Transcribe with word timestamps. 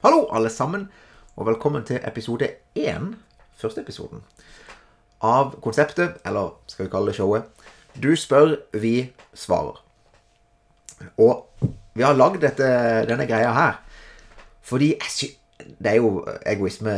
Hallo, 0.00 0.22
alle 0.32 0.48
sammen, 0.48 0.86
og 1.36 1.44
velkommen 1.46 1.82
til 1.84 1.98
episode 2.08 2.46
én, 2.72 3.10
første 3.52 3.82
episoden, 3.82 4.22
av 5.20 5.58
konseptet, 5.60 6.14
eller 6.24 6.54
skal 6.72 6.86
vi 6.86 6.92
kalle 6.94 7.12
det 7.12 7.18
showet, 7.18 7.42
Du 8.02 8.16
spør, 8.16 8.54
vi 8.72 9.12
svarer. 9.34 9.82
Og 11.18 11.66
vi 11.92 12.00
har 12.02 12.16
lagd 12.16 12.46
denne 12.48 13.26
greia 13.28 13.52
her 13.52 13.76
fordi 14.62 14.94
jeg 14.94 15.36
Det 15.58 15.90
er 15.90 15.96
jo 15.96 16.24
egoisme 16.46 16.96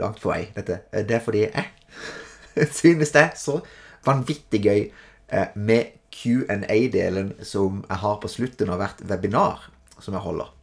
langt 0.00 0.22
på 0.22 0.32
vei, 0.32 0.48
dette. 0.56 0.80
Det 0.92 1.10
er 1.10 1.20
fordi 1.20 1.44
jeg 1.44 1.68
synes 2.80 3.10
det 3.10 3.22
er 3.22 3.36
så 3.36 3.60
vanvittig 4.06 4.62
gøy 4.64 4.90
eh, 5.28 5.46
med 5.54 5.84
Q&A-delen 6.10 7.34
som 7.44 7.84
jeg 7.88 7.96
har 7.96 8.16
på 8.16 8.28
slutten 8.28 8.70
av 8.70 8.80
hvert 8.80 9.04
webinar 9.04 9.68
som 10.00 10.14
jeg 10.14 10.24
holder. 10.24 10.61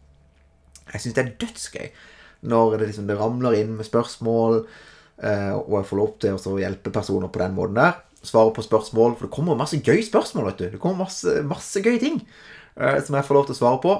Jeg 0.93 1.03
syns 1.03 1.17
det 1.17 1.23
er 1.25 1.33
dødsgøy 1.43 1.89
når 2.49 2.77
det, 2.77 2.91
liksom, 2.91 3.07
det 3.09 3.17
ramler 3.19 3.57
inn 3.59 3.73
med 3.75 3.87
spørsmål, 3.87 4.61
eh, 5.19 5.55
og 5.57 5.73
jeg 5.81 5.89
får 5.89 5.99
lov 5.99 6.13
til 6.23 6.37
å 6.37 6.59
hjelpe 6.61 6.93
personer 6.95 7.31
på 7.31 7.41
den 7.41 7.57
måten 7.57 7.81
der. 7.81 7.97
Svare 8.23 8.53
på 8.55 8.63
spørsmål, 8.63 9.17
for 9.17 9.27
det 9.27 9.33
kommer 9.35 9.59
masse 9.59 9.79
gøy 9.79 9.99
spørsmål. 10.07 10.51
vet 10.51 10.61
du. 10.61 10.69
Det 10.75 10.79
kommer 10.79 11.05
masse, 11.05 11.33
masse 11.47 11.83
gøye 11.83 11.99
ting 11.99 12.21
eh, 12.79 13.01
som 13.03 13.17
jeg 13.17 13.27
får 13.27 13.37
lov 13.37 13.49
til 13.49 13.57
å 13.57 13.59
svare 13.59 13.81
på. 13.83 13.97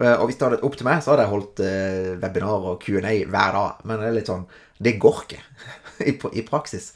Eh, 0.00 0.14
og 0.14 0.26
hvis 0.28 0.40
det 0.40 0.48
hadde 0.48 0.62
opp 0.64 0.76
til 0.76 0.88
meg, 0.88 1.02
så 1.04 1.12
hadde 1.12 1.26
jeg 1.26 1.34
holdt 1.34 1.62
eh, 1.64 2.10
webinar 2.22 2.70
og 2.72 2.80
Q&A 2.84 3.14
hver 3.28 3.60
dag. 3.60 3.84
Men 3.84 4.00
det 4.00 4.08
er 4.08 4.18
litt 4.18 4.32
sånn 4.32 4.48
Det 4.80 4.96
går 5.00 5.22
ikke 5.24 5.40
i, 6.10 6.16
i 6.40 6.48
praksis. 6.48 6.90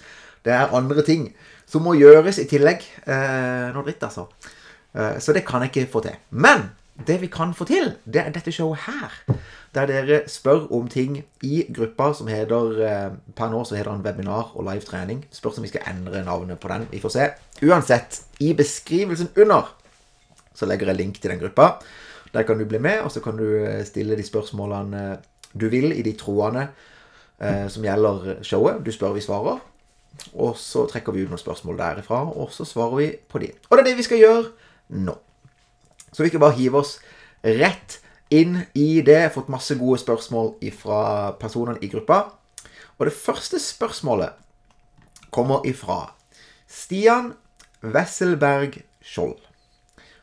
Det 0.44 0.52
er 0.56 0.76
andre 0.76 1.04
ting 1.04 1.30
som 1.70 1.84
må 1.84 1.94
gjøres 1.98 2.40
i 2.42 2.48
tillegg. 2.50 2.84
Eh, 3.04 3.70
noe 3.74 3.86
dritt, 3.86 4.04
altså. 4.08 4.26
Eh, 4.96 5.16
så 5.22 5.36
det 5.36 5.44
kan 5.48 5.64
jeg 5.64 5.72
ikke 5.72 5.92
få 5.92 6.04
til. 6.08 6.16
Men 6.30 6.70
det 7.06 7.20
vi 7.20 7.26
kan 7.32 7.54
få 7.54 7.64
til, 7.64 7.94
det 8.04 8.22
er 8.22 8.30
dette 8.34 8.52
showet 8.52 8.86
her. 8.86 9.36
Der 9.74 9.86
dere 9.86 10.20
spør 10.28 10.66
om 10.74 10.88
ting 10.90 11.20
i 11.46 11.64
gruppa 11.74 12.10
som 12.14 12.26
heter 12.26 12.80
eh, 12.82 13.12
Per 13.36 13.50
nå 13.52 13.62
så 13.64 13.76
heter 13.78 13.92
den 13.92 14.02
webinar 14.06 14.50
og 14.54 14.66
live 14.66 14.82
trening. 14.86 15.24
Spørs 15.30 15.58
om 15.58 15.66
vi 15.66 15.70
skal 15.70 15.86
endre 15.92 16.24
navnet 16.26 16.58
på 16.58 16.68
den. 16.68 16.88
Vi 16.90 17.00
får 17.00 17.14
se. 17.14 17.28
Uansett, 17.62 18.22
i 18.40 18.52
beskrivelsen 18.58 19.30
under 19.36 19.76
så 20.54 20.66
legger 20.66 20.90
jeg 20.90 20.98
link 20.98 21.20
til 21.20 21.30
den 21.30 21.40
gruppa. 21.40 21.70
Der 22.34 22.42
kan 22.42 22.58
du 22.58 22.64
bli 22.64 22.78
med, 22.78 23.00
og 23.00 23.10
så 23.10 23.20
kan 23.20 23.36
du 23.36 23.46
eh, 23.64 23.84
stille 23.86 24.16
de 24.16 24.26
spørsmålene 24.26 25.18
du 25.60 25.68
vil 25.68 25.92
i 25.92 26.02
de 26.02 26.12
troene 26.18 26.68
eh, 27.40 27.66
som 27.68 27.84
gjelder 27.84 28.42
showet. 28.42 28.84
Du 28.86 28.92
spør, 28.92 29.14
vi 29.16 29.24
svarer. 29.24 29.58
Og 30.34 30.56
så 30.58 30.84
trekker 30.90 31.14
vi 31.14 31.24
ut 31.24 31.30
noen 31.30 31.40
spørsmål 31.40 31.78
derifra, 31.78 32.24
og 32.28 32.52
så 32.52 32.66
svarer 32.68 32.96
vi 32.96 33.10
på 33.28 33.38
de. 33.38 33.52
Og 33.68 33.76
det 33.76 33.84
er 33.84 33.90
det 33.90 33.98
vi 33.98 34.06
skal 34.06 34.18
gjøre 34.18 34.44
nå. 35.06 35.16
Så 36.12 36.22
vi 36.22 36.30
kan 36.30 36.42
bare 36.42 36.58
hive 36.58 36.82
oss 36.82 36.98
rett 37.42 38.00
inn 38.30 38.60
i 38.74 39.02
det. 39.02 39.32
Fått 39.34 39.50
masse 39.52 39.74
gode 39.78 40.00
spørsmål 40.02 40.54
fra 40.76 41.02
personene 41.40 41.80
i 41.82 41.90
gruppa. 41.92 42.22
Og 42.98 43.06
det 43.08 43.16
første 43.16 43.60
spørsmålet 43.62 44.36
kommer 45.30 45.66
ifra 45.66 46.12
Stian 46.68 47.32
Wesselberg 47.82 48.82
Skjold. 49.00 49.38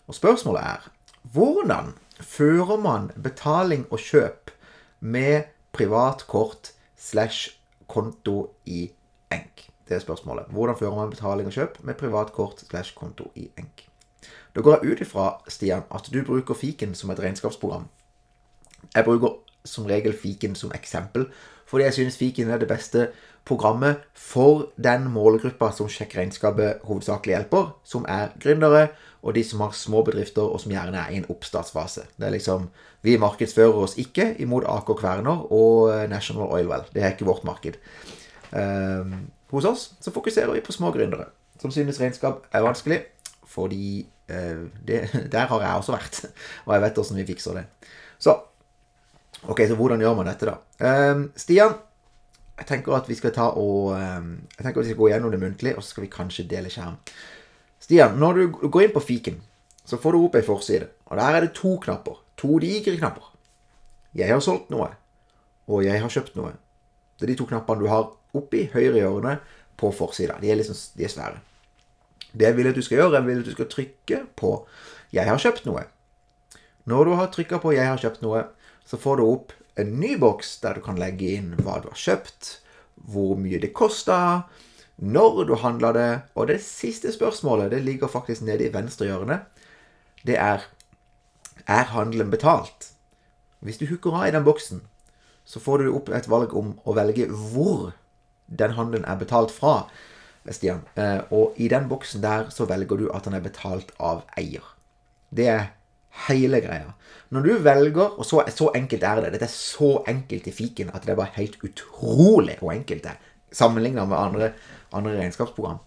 Og 0.07 0.15
spørsmålet 0.15 0.61
er 0.61 0.91
hvordan 1.33 1.95
fører 2.21 2.77
man 2.79 3.09
betaling 3.23 3.87
og 3.91 3.99
kjøp 3.99 4.51
med 4.99 5.49
privat 5.75 6.23
kort 6.27 6.71
slash 6.97 7.57
konto 7.87 8.53
i 8.65 8.87
Enk? 9.31 9.67
Det 9.87 9.95
er 9.95 10.05
spørsmålet. 10.05 10.47
Hvordan 10.51 10.77
fører 10.77 10.95
man 10.95 11.11
betaling 11.11 11.47
og 11.47 11.53
kjøp 11.53 11.81
med 11.83 11.99
privat 11.99 12.31
kort 12.35 12.63
slash 12.69 12.95
konto 12.95 13.31
i 13.35 13.49
Enk? 13.57 13.86
Da 14.57 14.63
går 14.65 14.79
jeg 14.81 14.91
ut 14.91 15.01
ifra, 15.05 15.25
Stian, 15.47 15.83
at 15.93 16.07
du 16.09 16.23
bruker 16.25 16.57
fiken 16.57 16.95
som 16.97 17.11
et 17.13 17.19
regnskapsprogram. 17.21 17.83
Jeg 18.95 19.05
bruker 19.05 19.35
som 19.65 19.85
regel 19.85 20.15
fiken 20.17 20.55
som 20.57 20.71
eksempel, 20.73 21.27
fordi 21.67 21.83
jeg 21.83 21.93
synes 21.93 22.17
fiken 22.17 22.49
er 22.49 22.57
det 22.57 22.67
beste 22.67 23.11
programmet 23.45 24.01
for 24.13 24.71
den 24.81 25.05
målgruppa 25.13 25.69
som 25.77 25.91
Sjekk 25.91 26.17
regnskapet 26.17 26.81
hovedsakelig 26.89 27.35
hjelper, 27.35 27.69
som 27.83 28.09
er 28.09 28.33
gründere 28.41 28.87
og 29.21 29.35
de 29.37 29.45
som 29.45 29.61
har 29.61 29.77
små 29.77 30.01
bedrifter 30.01 30.41
og 30.41 30.57
som 30.63 30.73
gjerne 30.73 31.05
er 31.05 31.13
i 31.13 31.21
en 31.21 31.29
oppstartsfase. 31.29 32.07
Det 32.17 32.25
er 32.25 32.33
liksom, 32.39 32.69
Vi 33.01 33.17
markedsfører 33.17 33.77
oss 33.77 33.97
ikke 33.97 34.33
imot 34.41 34.65
Aker 34.65 34.93
Kværner 34.93 35.51
og 35.53 36.09
National 36.09 36.49
Oilwell. 36.49 36.89
Det 36.93 37.03
er 37.03 37.13
ikke 37.13 37.29
vårt 37.29 37.43
marked. 37.43 37.77
Eh, 38.53 39.17
hos 39.49 39.65
oss 39.65 39.91
så 40.01 40.11
fokuserer 40.11 40.53
vi 40.53 40.65
på 40.65 40.71
små 40.71 40.91
gründere 40.91 41.29
som 41.61 41.71
synes 41.71 42.01
regnskap 42.01 42.45
er 42.51 42.61
vanskelig, 42.65 42.99
fordi 43.47 44.05
uh, 44.31 44.67
det, 44.87 45.01
der 45.33 45.49
har 45.49 45.63
jeg 45.63 45.81
også 45.81 45.95
vært, 45.95 46.21
og 46.65 46.75
jeg 46.75 46.85
vet 46.85 47.01
hvordan 47.01 47.21
vi 47.21 47.27
fikser 47.31 47.59
det. 47.59 47.65
Så 48.19 48.35
ok, 49.47 49.63
så 49.67 49.77
hvordan 49.79 50.01
gjør 50.03 50.17
man 50.19 50.29
dette, 50.29 50.51
da? 50.51 51.11
Um, 51.11 51.27
Stian, 51.37 51.75
jeg 52.57 52.69
tenker 52.69 52.97
at 52.97 53.09
vi 53.09 53.17
skal 53.17 53.33
ta 53.35 53.51
og 53.53 53.93
um, 53.93 54.31
jeg 54.57 54.63
tenker 54.63 54.81
at 54.81 54.85
vi 54.85 54.91
skal 54.91 55.01
gå 55.01 55.09
gjennom 55.13 55.33
det 55.33 55.41
muntlig, 55.41 55.75
og 55.77 55.83
så 55.83 55.93
skal 55.93 56.07
vi 56.07 56.13
kanskje 56.13 56.47
dele 56.49 56.71
skjerm. 56.73 56.97
Stian, 57.79 58.17
når 58.19 58.39
du 58.39 58.59
går 58.67 58.87
inn 58.87 58.95
på 58.95 59.05
fiken, 59.05 59.41
så 59.87 59.99
får 60.01 60.13
du 60.13 60.25
opp 60.25 60.35
ei 60.35 60.43
forside. 60.43 60.89
Og 61.07 61.19
der 61.19 61.35
er 61.37 61.45
det 61.45 61.53
to 61.55 61.77
knapper. 61.79 62.17
To 62.41 62.57
digre 62.59 62.97
knapper. 62.97 63.29
Jeg 64.17 64.33
har 64.33 64.41
solgt 64.43 64.71
noe, 64.73 64.89
og 65.69 65.85
jeg 65.85 66.01
har 66.01 66.11
kjøpt 66.11 66.35
noe. 66.35 66.55
Det 67.17 67.27
er 67.27 67.31
de 67.31 67.37
to 67.39 67.47
knappene 67.49 67.83
du 67.83 67.89
har 67.91 68.09
oppi 68.37 68.65
høyre 68.73 68.97
hjørne 68.99 69.37
på 69.77 69.91
forsida. 69.95 70.37
De 70.41 70.51
er 70.51 70.59
liksom 70.59 70.77
de 70.97 71.05
er 71.05 71.13
svære. 71.13 71.39
Det 72.37 72.45
jeg 72.45 72.57
vil 72.57 72.69
at 72.69 72.77
du 72.77 72.85
skal 72.85 73.01
gjøre, 73.01 73.15
jeg 73.17 73.25
vil 73.25 73.39
at 73.41 73.45
du 73.45 73.55
skal 73.55 73.69
trykke 73.71 74.19
på 74.35 74.51
'Jeg 75.13 75.25
har 75.25 75.37
kjøpt 75.37 75.65
noe'. 75.65 75.87
Når 76.85 77.03
du 77.03 77.13
har 77.15 77.27
trykka 77.27 77.57
på 77.57 77.71
'Jeg 77.73 77.87
har 77.87 77.97
kjøpt 77.97 78.21
noe', 78.21 78.43
så 78.85 78.97
får 78.97 79.17
du 79.17 79.23
opp 79.23 79.53
en 79.77 79.99
ny 79.99 80.17
boks 80.17 80.57
der 80.61 80.73
du 80.73 80.81
kan 80.81 80.99
legge 80.99 81.35
inn 81.37 81.55
hva 81.57 81.81
du 81.81 81.87
har 81.87 81.97
kjøpt, 81.97 82.59
hvor 82.95 83.35
mye 83.35 83.59
det 83.59 83.73
kosta, 83.73 84.43
når 84.97 85.47
du 85.47 85.55
handla 85.55 85.91
det, 85.93 86.21
og 86.35 86.47
det 86.47 86.61
siste 86.61 87.11
spørsmålet 87.11 87.71
det 87.71 87.83
ligger 87.85 88.07
faktisk 88.07 88.41
nede 88.41 88.65
i 88.65 88.73
venstre 88.73 89.05
hjørne. 89.05 89.41
Det 90.25 90.37
er 90.37 90.65
er 91.67 91.83
handelen 91.83 92.31
betalt? 92.31 92.93
Hvis 93.59 93.77
du 93.77 93.85
hooker 93.85 94.15
av 94.15 94.27
i 94.27 94.31
den 94.31 94.45
boksen, 94.45 94.81
så 95.45 95.59
får 95.59 95.77
du 95.83 95.95
opp 95.95 96.09
et 96.09 96.29
valg 96.29 96.53
om 96.55 96.75
å 96.85 96.93
velge 96.95 97.27
hvor 97.27 97.91
den 98.47 98.75
handelen 98.77 99.05
er 99.05 99.19
betalt 99.19 99.51
fra. 99.51 99.87
Stian. 100.55 100.83
Og 101.31 101.57
i 101.57 101.67
den 101.71 101.89
boksen 101.89 102.21
der 102.23 102.49
så 102.53 102.67
velger 102.69 102.99
du 102.99 103.07
at 103.13 103.25
den 103.27 103.35
er 103.37 103.43
betalt 103.43 103.91
av 103.99 104.23
eier. 104.39 104.63
Det 105.29 105.47
er 105.51 105.65
hele 106.27 106.61
greia. 106.63 106.93
Når 107.29 107.41
du 107.43 107.53
velger, 107.63 108.19
og 108.19 108.25
så, 108.25 108.43
så 108.55 108.71
enkelt 108.75 109.03
er 109.03 109.21
det 109.21 109.33
Dette 109.35 109.47
er 109.49 109.53
så 109.53 110.03
enkelt 110.07 110.47
i 110.47 110.55
fiken 110.55 110.91
at 110.93 111.03
det 111.05 111.13
er 111.13 111.19
bare 111.19 111.35
helt 111.35 111.57
utrolig 111.63 112.57
hvor 112.61 112.71
enkelt 112.73 113.03
det 113.03 113.15
er. 113.15 113.33
Sammenligna 113.51 114.05
med 114.05 114.17
andre, 114.17 114.51
andre 114.93 115.17
regnskapsprogram. 115.19 115.79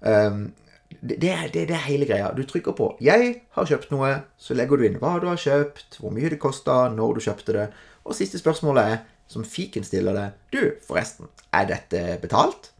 Um, 0.00 0.52
det, 1.00 1.16
det, 1.20 1.32
det, 1.54 1.66
det, 1.68 1.74
er 1.74 1.88
hele 1.88 2.06
greia. 2.06 2.30
Du 2.36 2.42
trykker 2.42 2.72
på 2.72 2.96
'Jeg 3.00 3.34
har 3.50 3.66
kjøpt 3.66 3.90
noe', 3.90 4.22
så 4.38 4.54
legger 4.54 4.76
du 4.76 4.86
inn 4.86 4.98
hva 5.00 5.18
du 5.20 5.26
har 5.26 5.40
kjøpt, 5.40 5.98
hvor 6.00 6.12
mye 6.12 6.30
det 6.30 6.38
kosta, 6.40 6.88
når 6.88 7.14
du 7.14 7.20
kjøpte 7.20 7.52
det, 7.52 7.66
og 8.04 8.14
siste 8.14 8.38
spørsmålet 8.38 8.84
er, 8.84 8.98
som 9.28 9.44
fiken 9.44 9.84
stiller 9.84 10.12
det 10.12 10.30
'Du, 10.52 10.72
forresten, 10.86 11.28
er 11.52 11.66
dette 11.66 12.18
betalt?' 12.22 12.70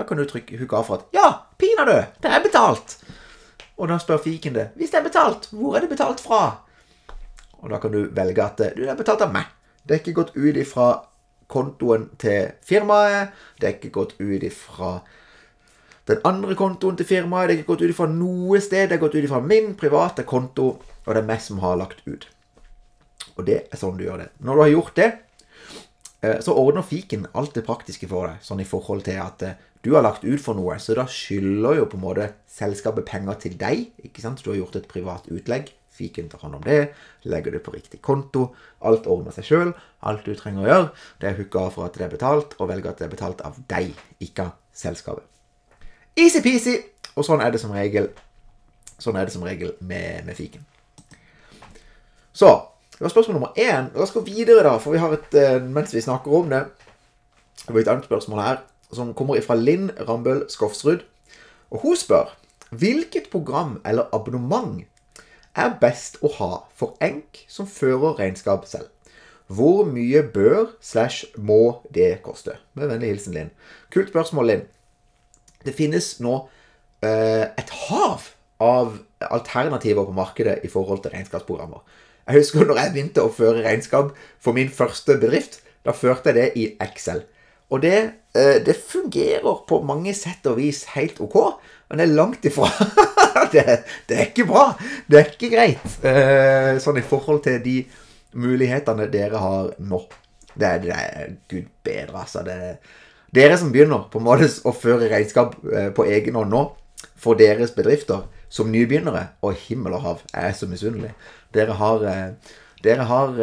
Da 0.00 0.06
kan 0.08 0.16
du 0.16 0.24
trykke 0.24 0.56
hooke 0.56 0.76
av 0.76 0.86
for 0.88 0.94
at 0.96 1.12
'Ja, 1.12 1.42
pinadø, 1.60 1.98
det 2.22 2.30
er 2.32 2.40
betalt'. 2.40 2.96
Og 3.76 3.88
da 3.88 3.98
spør 3.98 4.16
fiken 4.24 4.54
det 4.54 4.70
'Hvis 4.76 4.90
det 4.90 4.94
er 4.94 5.02
betalt, 5.02 5.48
hvor 5.52 5.76
er 5.76 5.80
det 5.80 5.90
betalt 5.90 6.20
fra?' 6.20 6.56
Og 7.52 7.70
da 7.70 7.78
kan 7.78 7.92
du 7.92 8.08
velge 8.12 8.42
at 8.42 8.56
'Du, 8.56 8.80
det 8.80 8.88
er 8.88 8.96
betalt 8.96 9.20
av 9.20 9.32
meg'. 9.32 9.44
Det 9.86 9.94
er 9.94 9.98
ikke 9.98 10.22
gått 10.22 10.36
ut 10.36 10.56
ifra 10.56 11.04
kontoen 11.48 12.08
til 12.18 12.52
firmaet. 12.62 13.28
Det 13.60 13.68
er 13.68 13.72
ikke 13.74 13.90
gått 13.90 14.14
ut 14.20 14.42
ifra 14.42 15.00
den 16.06 16.18
andre 16.24 16.54
kontoen 16.54 16.96
til 16.96 17.06
firmaet. 17.06 17.48
Det 17.48 17.54
er 17.54 17.58
ikke 17.58 17.72
gått 17.74 17.82
ut 17.82 17.90
ifra 17.90 18.06
noe 18.06 18.60
sted. 18.60 18.88
Det 18.88 18.96
er 18.96 19.04
gått 19.04 19.14
ut 19.14 19.24
ifra 19.24 19.40
min 19.40 19.74
private 19.74 20.22
konto, 20.22 20.80
og 21.06 21.14
det 21.14 21.16
er 21.16 21.26
meg 21.26 21.40
som 21.40 21.58
har 21.58 21.76
lagt 21.76 22.00
ut. 22.06 22.28
Og 23.36 23.44
det 23.46 23.68
er 23.72 23.76
sånn 23.76 23.98
du 23.98 24.04
gjør 24.04 24.18
det. 24.18 24.28
Når 24.38 24.54
du 24.54 24.60
har 24.60 24.68
gjort 24.68 24.96
det, 24.96 25.12
så 26.40 26.52
ordner 26.52 26.82
fiken 26.82 27.26
alt 27.32 27.54
det 27.54 27.66
praktiske 27.66 28.08
for 28.08 28.26
deg, 28.26 28.38
sånn 28.42 28.60
i 28.60 28.64
forhold 28.64 29.04
til 29.04 29.20
at 29.20 29.42
du 29.84 29.94
har 29.94 30.04
lagt 30.04 30.24
ut 30.24 30.40
for 30.42 30.58
noe, 30.58 30.76
så 30.76 30.92
da 30.96 31.06
skylder 31.08 31.78
jo 31.78 31.86
på 31.88 31.96
en 31.96 32.02
måte 32.02 32.26
selskapet 32.52 33.06
penger 33.08 33.38
til 33.40 33.54
deg. 33.60 33.86
ikke 34.04 34.20
sant? 34.20 34.42
Du 34.44 34.50
har 34.52 34.58
gjort 34.58 34.76
et 34.76 34.88
privat 34.88 35.28
utlegg. 35.32 35.72
Fiken 36.00 36.28
tar 36.32 36.40
hånd 36.44 36.58
om 36.58 36.64
det, 36.64 36.92
legger 37.28 37.56
det 37.56 37.62
på 37.64 37.72
riktig 37.74 38.00
konto. 38.04 38.50
Alt 38.84 39.08
ordner 39.10 39.34
seg 39.36 39.48
sjøl. 39.48 39.72
Alt 40.04 40.28
du 40.28 40.34
trenger 40.36 40.64
å 40.64 40.68
gjøre, 40.68 40.90
det 41.20 41.28
er 41.28 41.36
å 41.36 41.40
hooke 41.40 41.64
av 41.64 41.74
for 41.76 41.88
at 41.88 41.96
det 41.96 42.06
er 42.06 42.12
betalt, 42.12 42.54
og 42.58 42.70
velge 42.70 42.92
at 42.92 43.00
det 43.00 43.08
er 43.08 43.12
betalt 43.12 43.40
av 43.44 43.56
deg, 43.72 43.92
ikke 44.20 44.48
av 44.48 44.54
selskapet. 44.76 45.24
Easy-peasy. 46.20 46.76
Og 47.16 47.24
sånn 47.26 47.40
er 47.44 47.52
det 47.52 47.60
som 47.62 47.72
regel 47.74 48.12
Sånn 49.00 49.16
er 49.16 49.24
det 49.24 49.32
som 49.32 49.44
regel 49.48 49.70
med, 49.80 50.26
med 50.26 50.36
fiken. 50.36 50.60
Så 52.36 52.50
det 52.92 53.00
var 53.00 53.12
spørsmål 53.14 53.38
nummer 53.38 53.56
én. 53.56 53.88
La 53.94 54.04
oss 54.04 54.12
gå 54.12 54.20
videre, 54.26 54.60
da, 54.66 54.74
for 54.76 54.92
vi 54.92 55.00
har 55.00 55.14
et, 55.16 55.36
mens 55.64 55.94
vi 55.96 56.02
snakker 56.04 56.34
om 56.36 56.52
det 56.52 56.66
Det 57.62 57.72
var 57.72 57.80
et 57.80 57.88
annet 57.88 58.04
spørsmål 58.04 58.42
her 58.44 58.60
som 58.92 59.14
kommer 59.14 59.40
fra 59.44 59.56
Linn 59.58 59.90
Rambøll 60.08 60.46
Skofsrud. 60.50 61.04
Og 61.70 61.84
hun 61.84 61.98
spør 61.98 62.34
hvilket 62.70 63.30
program 63.32 63.80
eller 63.86 64.10
abonnement 64.14 64.84
er 65.58 65.74
best 65.82 66.20
å 66.22 66.30
ha 66.38 66.50
for 66.78 66.94
Enk 67.02 67.44
som 67.50 67.66
fører 67.66 68.18
regnskap 68.20 68.66
selv. 68.70 68.88
Hvor 69.50 69.82
mye 69.90 70.22
bør 70.22 70.76
slash 70.80 71.26
må 71.34 71.82
det 71.90 72.20
koste? 72.22 72.54
Med 72.78 72.86
vennlig 72.92 73.10
hilsen 73.10 73.34
Linn. 73.34 73.50
Kult 73.90 74.12
spørsmål, 74.12 74.46
Linn. 74.46 74.68
Det 75.66 75.74
finnes 75.74 76.12
nå 76.22 76.36
eh, 77.02 77.50
et 77.58 77.72
hav 77.88 78.28
av 78.62 78.94
alternativer 79.26 80.06
på 80.06 80.14
markedet 80.14 80.60
i 80.64 80.70
forhold 80.70 81.02
til 81.02 81.16
regnskapsprogrammer. 81.16 81.82
Jeg 82.28 82.44
husker 82.44 82.62
når 82.68 82.78
jeg 82.78 82.92
begynte 82.94 83.24
å 83.26 83.32
føre 83.34 83.64
regnskap 83.64 84.14
for 84.38 84.54
min 84.54 84.70
første 84.70 85.18
bedrift. 85.18 85.58
Da 85.82 85.96
førte 85.96 86.30
jeg 86.30 86.38
det 86.38 86.48
i 86.54 86.66
Excel. 86.86 87.24
Og 87.70 87.82
det, 87.82 87.98
eh, 88.34 88.58
det 88.66 88.76
fungerer 88.76 89.62
på 89.66 89.80
mange 89.86 90.14
sett 90.14 90.46
og 90.50 90.58
vis 90.58 90.84
helt 90.96 91.20
ok, 91.22 91.36
men 91.88 92.00
det 92.00 92.06
er 92.06 92.16
langt 92.18 92.46
ifra. 92.46 92.70
det, 93.52 93.64
det, 94.08 94.16
er 94.16 94.24
ikke 94.26 94.48
bra. 94.50 94.64
Det 95.06 95.20
er 95.20 95.30
ikke 95.30 95.52
greit. 95.54 95.84
Eh, 96.06 96.78
sånn 96.82 96.98
i 96.98 97.06
forhold 97.06 97.44
til 97.46 97.60
de 97.62 97.76
mulighetene 98.38 99.06
dere 99.10 99.42
har 99.42 99.70
nå. 99.78 100.02
Det 100.50 100.66
er, 100.66 100.82
det 100.82 100.96
er 100.96 101.30
gud 101.50 101.70
bedre, 101.86 102.24
altså. 102.24 102.42
Er 102.42 102.80
dere 103.34 103.58
som 103.58 103.70
begynner 103.70 104.08
på 104.10 104.18
en 104.18 104.26
måte 104.26 104.48
å 104.66 104.74
føre 104.74 105.10
regnskap 105.12 105.54
eh, 105.70 105.92
på 105.94 106.08
egen 106.10 106.38
hånd 106.38 106.50
nå, 106.50 106.64
for 107.20 107.38
deres 107.38 107.70
bedrifter 107.76 108.26
som 108.50 108.72
nybegynnere, 108.72 109.28
og 109.46 109.54
himmel 109.68 109.94
og 109.94 110.02
hav, 110.02 110.24
er 110.34 110.50
så 110.58 110.66
misunnelig. 110.66 111.12
Dere 111.54 111.76
har, 111.78 112.02
dere 112.82 113.06
har 113.06 113.38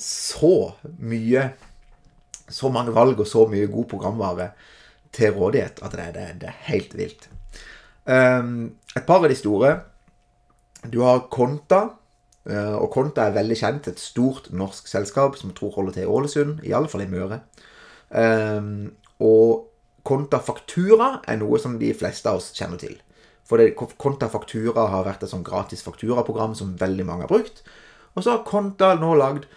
så 0.00 0.56
mye 0.98 1.44
så 2.48 2.70
mange 2.72 2.94
valg 2.94 3.20
og 3.20 3.28
så 3.28 3.46
mye 3.50 3.70
god 3.72 3.88
programvare 3.90 4.50
til 5.14 5.34
rådighet 5.36 5.80
at 5.84 5.92
det, 5.96 6.06
det, 6.16 6.28
det 6.42 6.50
er 6.50 6.62
helt 6.68 6.96
vilt. 6.98 7.28
Um, 8.04 8.74
et 8.96 9.06
par 9.06 9.22
av 9.22 9.30
de 9.32 9.36
store 9.38 9.70
Du 10.92 11.00
har 11.00 11.28
Konta. 11.32 11.86
Uh, 12.44 12.76
og 12.76 12.90
Konta 12.92 13.24
er 13.24 13.38
veldig 13.38 13.56
kjent. 13.56 13.88
Et 13.88 14.00
stort 14.00 14.50
norsk 14.52 14.88
selskap 14.90 15.38
som 15.40 15.50
jeg 15.50 15.56
tror 15.56 15.72
holder 15.78 15.96
til 15.96 16.04
i 16.04 16.10
Ålesund. 16.16 16.58
Iallfall 16.68 17.06
i 17.06 17.08
Møre. 17.08 17.40
Um, 18.10 18.92
og 19.24 19.70
Konta 20.04 20.42
Faktura 20.44 21.22
er 21.24 21.40
noe 21.40 21.58
som 21.62 21.78
de 21.80 21.94
fleste 21.96 22.28
av 22.28 22.42
oss 22.42 22.52
kjenner 22.52 22.80
til. 22.82 22.98
For 23.48 23.60
det, 23.60 23.72
Konta 23.76 24.28
Faktura 24.32 24.86
har 24.92 25.06
vært 25.06 25.24
et 25.24 25.32
sånn 25.32 25.44
gratis 25.44 25.84
fakturaprogram 25.84 26.52
som 26.56 26.76
veldig 26.80 27.06
mange 27.08 27.24
har 27.24 27.32
brukt. 27.32 27.62
Og 28.14 28.24
så 28.24 28.34
har 28.34 28.44
Konta 28.48 28.92
nå 29.00 29.14
lagd 29.16 29.48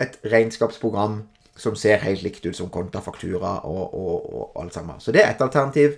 et 0.00 0.18
regnskapsprogram 0.28 1.22
som 1.56 1.76
ser 1.78 2.02
helt 2.02 2.22
likt 2.22 2.46
ut 2.46 2.56
som 2.56 2.70
konta, 2.70 3.00
faktura 3.00 3.58
og, 3.68 3.94
og, 3.94 4.34
og 4.34 4.62
alt 4.62 4.74
sammen. 4.74 5.00
Så 5.00 5.12
det 5.14 5.22
er 5.22 5.30
et 5.34 5.42
alternativ. 5.42 5.96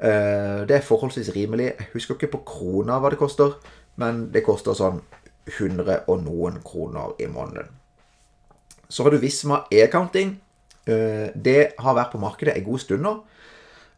Uh, 0.00 0.64
det 0.68 0.78
er 0.78 0.84
forholdsvis 0.84 1.34
rimelig. 1.36 1.72
Jeg 1.78 1.90
husker 1.92 2.16
ikke 2.16 2.32
på 2.36 2.44
krona 2.48 2.98
hva 3.00 3.12
det 3.12 3.20
koster, 3.20 3.58
men 4.00 4.26
det 4.32 4.44
koster 4.44 4.76
sånn 4.76 5.02
100 5.46 6.08
og 6.10 6.24
noen 6.24 6.58
kroner 6.64 7.14
i 7.22 7.28
måneden. 7.30 7.68
Så 8.88 9.04
har 9.04 9.12
du 9.12 9.20
Visma 9.20 9.64
e-counting. 9.72 10.36
Uh, 10.88 11.28
det 11.34 11.76
har 11.78 11.98
vært 11.98 12.14
på 12.14 12.22
markedet 12.22 12.56
en 12.56 12.68
god 12.68 12.84
stund 12.84 13.04
nå. 13.04 13.16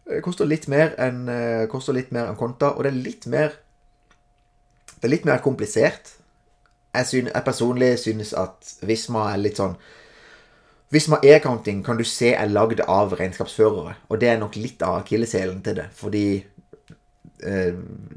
Det 0.09 0.23
koster 0.25 0.49
litt 0.49 0.67
mer 0.73 0.95
enn 0.97 1.27
mer 1.29 2.29
enn 2.31 2.39
konta, 2.39 2.73
og 2.73 2.85
det 2.85 2.91
er 2.95 3.03
litt 3.05 3.27
mer 3.27 3.59
Det 4.99 5.05
er 5.07 5.13
litt 5.13 5.27
mer 5.29 5.39
komplisert. 5.39 6.17
Jeg, 6.95 7.07
synes, 7.07 7.31
jeg 7.35 7.45
personlig 7.45 7.99
synes 7.99 8.33
at 8.35 8.73
Visma 8.83 9.29
er 9.31 9.39
litt 9.39 9.61
sånn 9.61 9.77
Visma 10.89 11.19
e-counting 11.23 11.83
kan 11.85 11.99
du 11.99 12.05
se 12.09 12.31
er 12.33 12.49
lagd 12.49 12.81
av 12.81 13.13
regnskapsførere. 13.19 13.99
Og 14.09 14.21
det 14.21 14.31
er 14.33 14.39
nok 14.41 14.57
litt 14.57 14.81
av 14.85 15.03
akilleshælen 15.03 15.61
til 15.65 15.83
det. 15.83 15.89
Fordi 15.99 16.25
eh, 17.45 17.75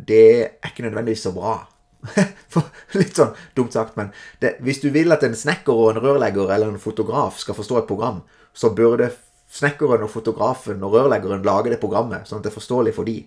det 0.08 0.24
er 0.40 0.72
ikke 0.72 0.86
nødvendigvis 0.88 1.26
så 1.28 1.34
bra. 1.36 1.58
litt 3.00 3.18
sånn 3.18 3.36
dumt 3.58 3.76
sagt, 3.76 3.98
men 4.00 4.14
det, 4.42 4.56
hvis 4.66 4.80
du 4.82 4.88
vil 4.94 5.14
at 5.14 5.26
en 5.28 5.36
snekker 5.38 5.76
og 5.76 5.92
en 5.92 6.02
rørlegger 6.02 6.50
eller 6.50 6.72
en 6.72 6.82
fotograf 6.82 7.38
skal 7.42 7.58
forstå 7.58 7.82
et 7.82 7.92
program, 7.92 8.24
så 8.54 8.72
burde 8.74 9.12
snekkeren 9.52 10.08
og 10.08 10.14
fotografen 10.14 10.82
og 10.88 10.96
rørleggeren 10.96 11.46
lage 11.46 11.74
det 11.74 11.82
programmet, 11.82 12.28
sånn 12.28 12.40
at 12.40 12.48
det 12.48 12.54
er 12.54 12.58
forståelig 12.58 12.96
for 12.96 13.08
de. 13.08 13.20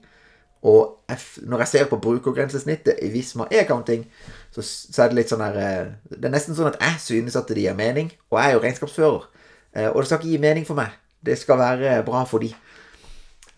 Og 0.65 1.13
når 1.45 1.59
jeg 1.59 1.69
ser 1.69 1.89
på 1.91 1.99
brukergrensesnittet 2.01 3.03
i 3.05 3.11
Visma 3.13 3.45
e-counting, 3.53 4.07
så, 4.51 4.63
så, 4.65 5.03
er 5.03 5.11
det 5.11 5.19
litt 5.19 5.33
sånn 5.33 5.45
her 5.45 5.59
eh, 5.61 5.91
Det 6.09 6.25
er 6.25 6.33
nesten 6.33 6.57
sånn 6.57 6.71
at 6.71 6.79
jeg 6.81 7.03
synes 7.05 7.37
at 7.37 7.51
det 7.53 7.61
gir 7.61 7.77
mening. 7.77 8.09
Og 8.33 8.39
jeg 8.41 8.49
er 8.49 8.57
jo 8.57 8.63
regnskapsfører. 8.63 9.27
Eh, 9.75 9.91
og 9.91 9.99
det 10.01 10.07
skal 10.09 10.23
ikke 10.23 10.31
gi 10.31 10.41
mening 10.41 10.65
for 10.65 10.81
meg. 10.81 10.97
Det 11.25 11.37
skal 11.41 11.61
være 11.61 11.99
bra 12.07 12.25
for 12.29 12.41
de. 12.41 12.49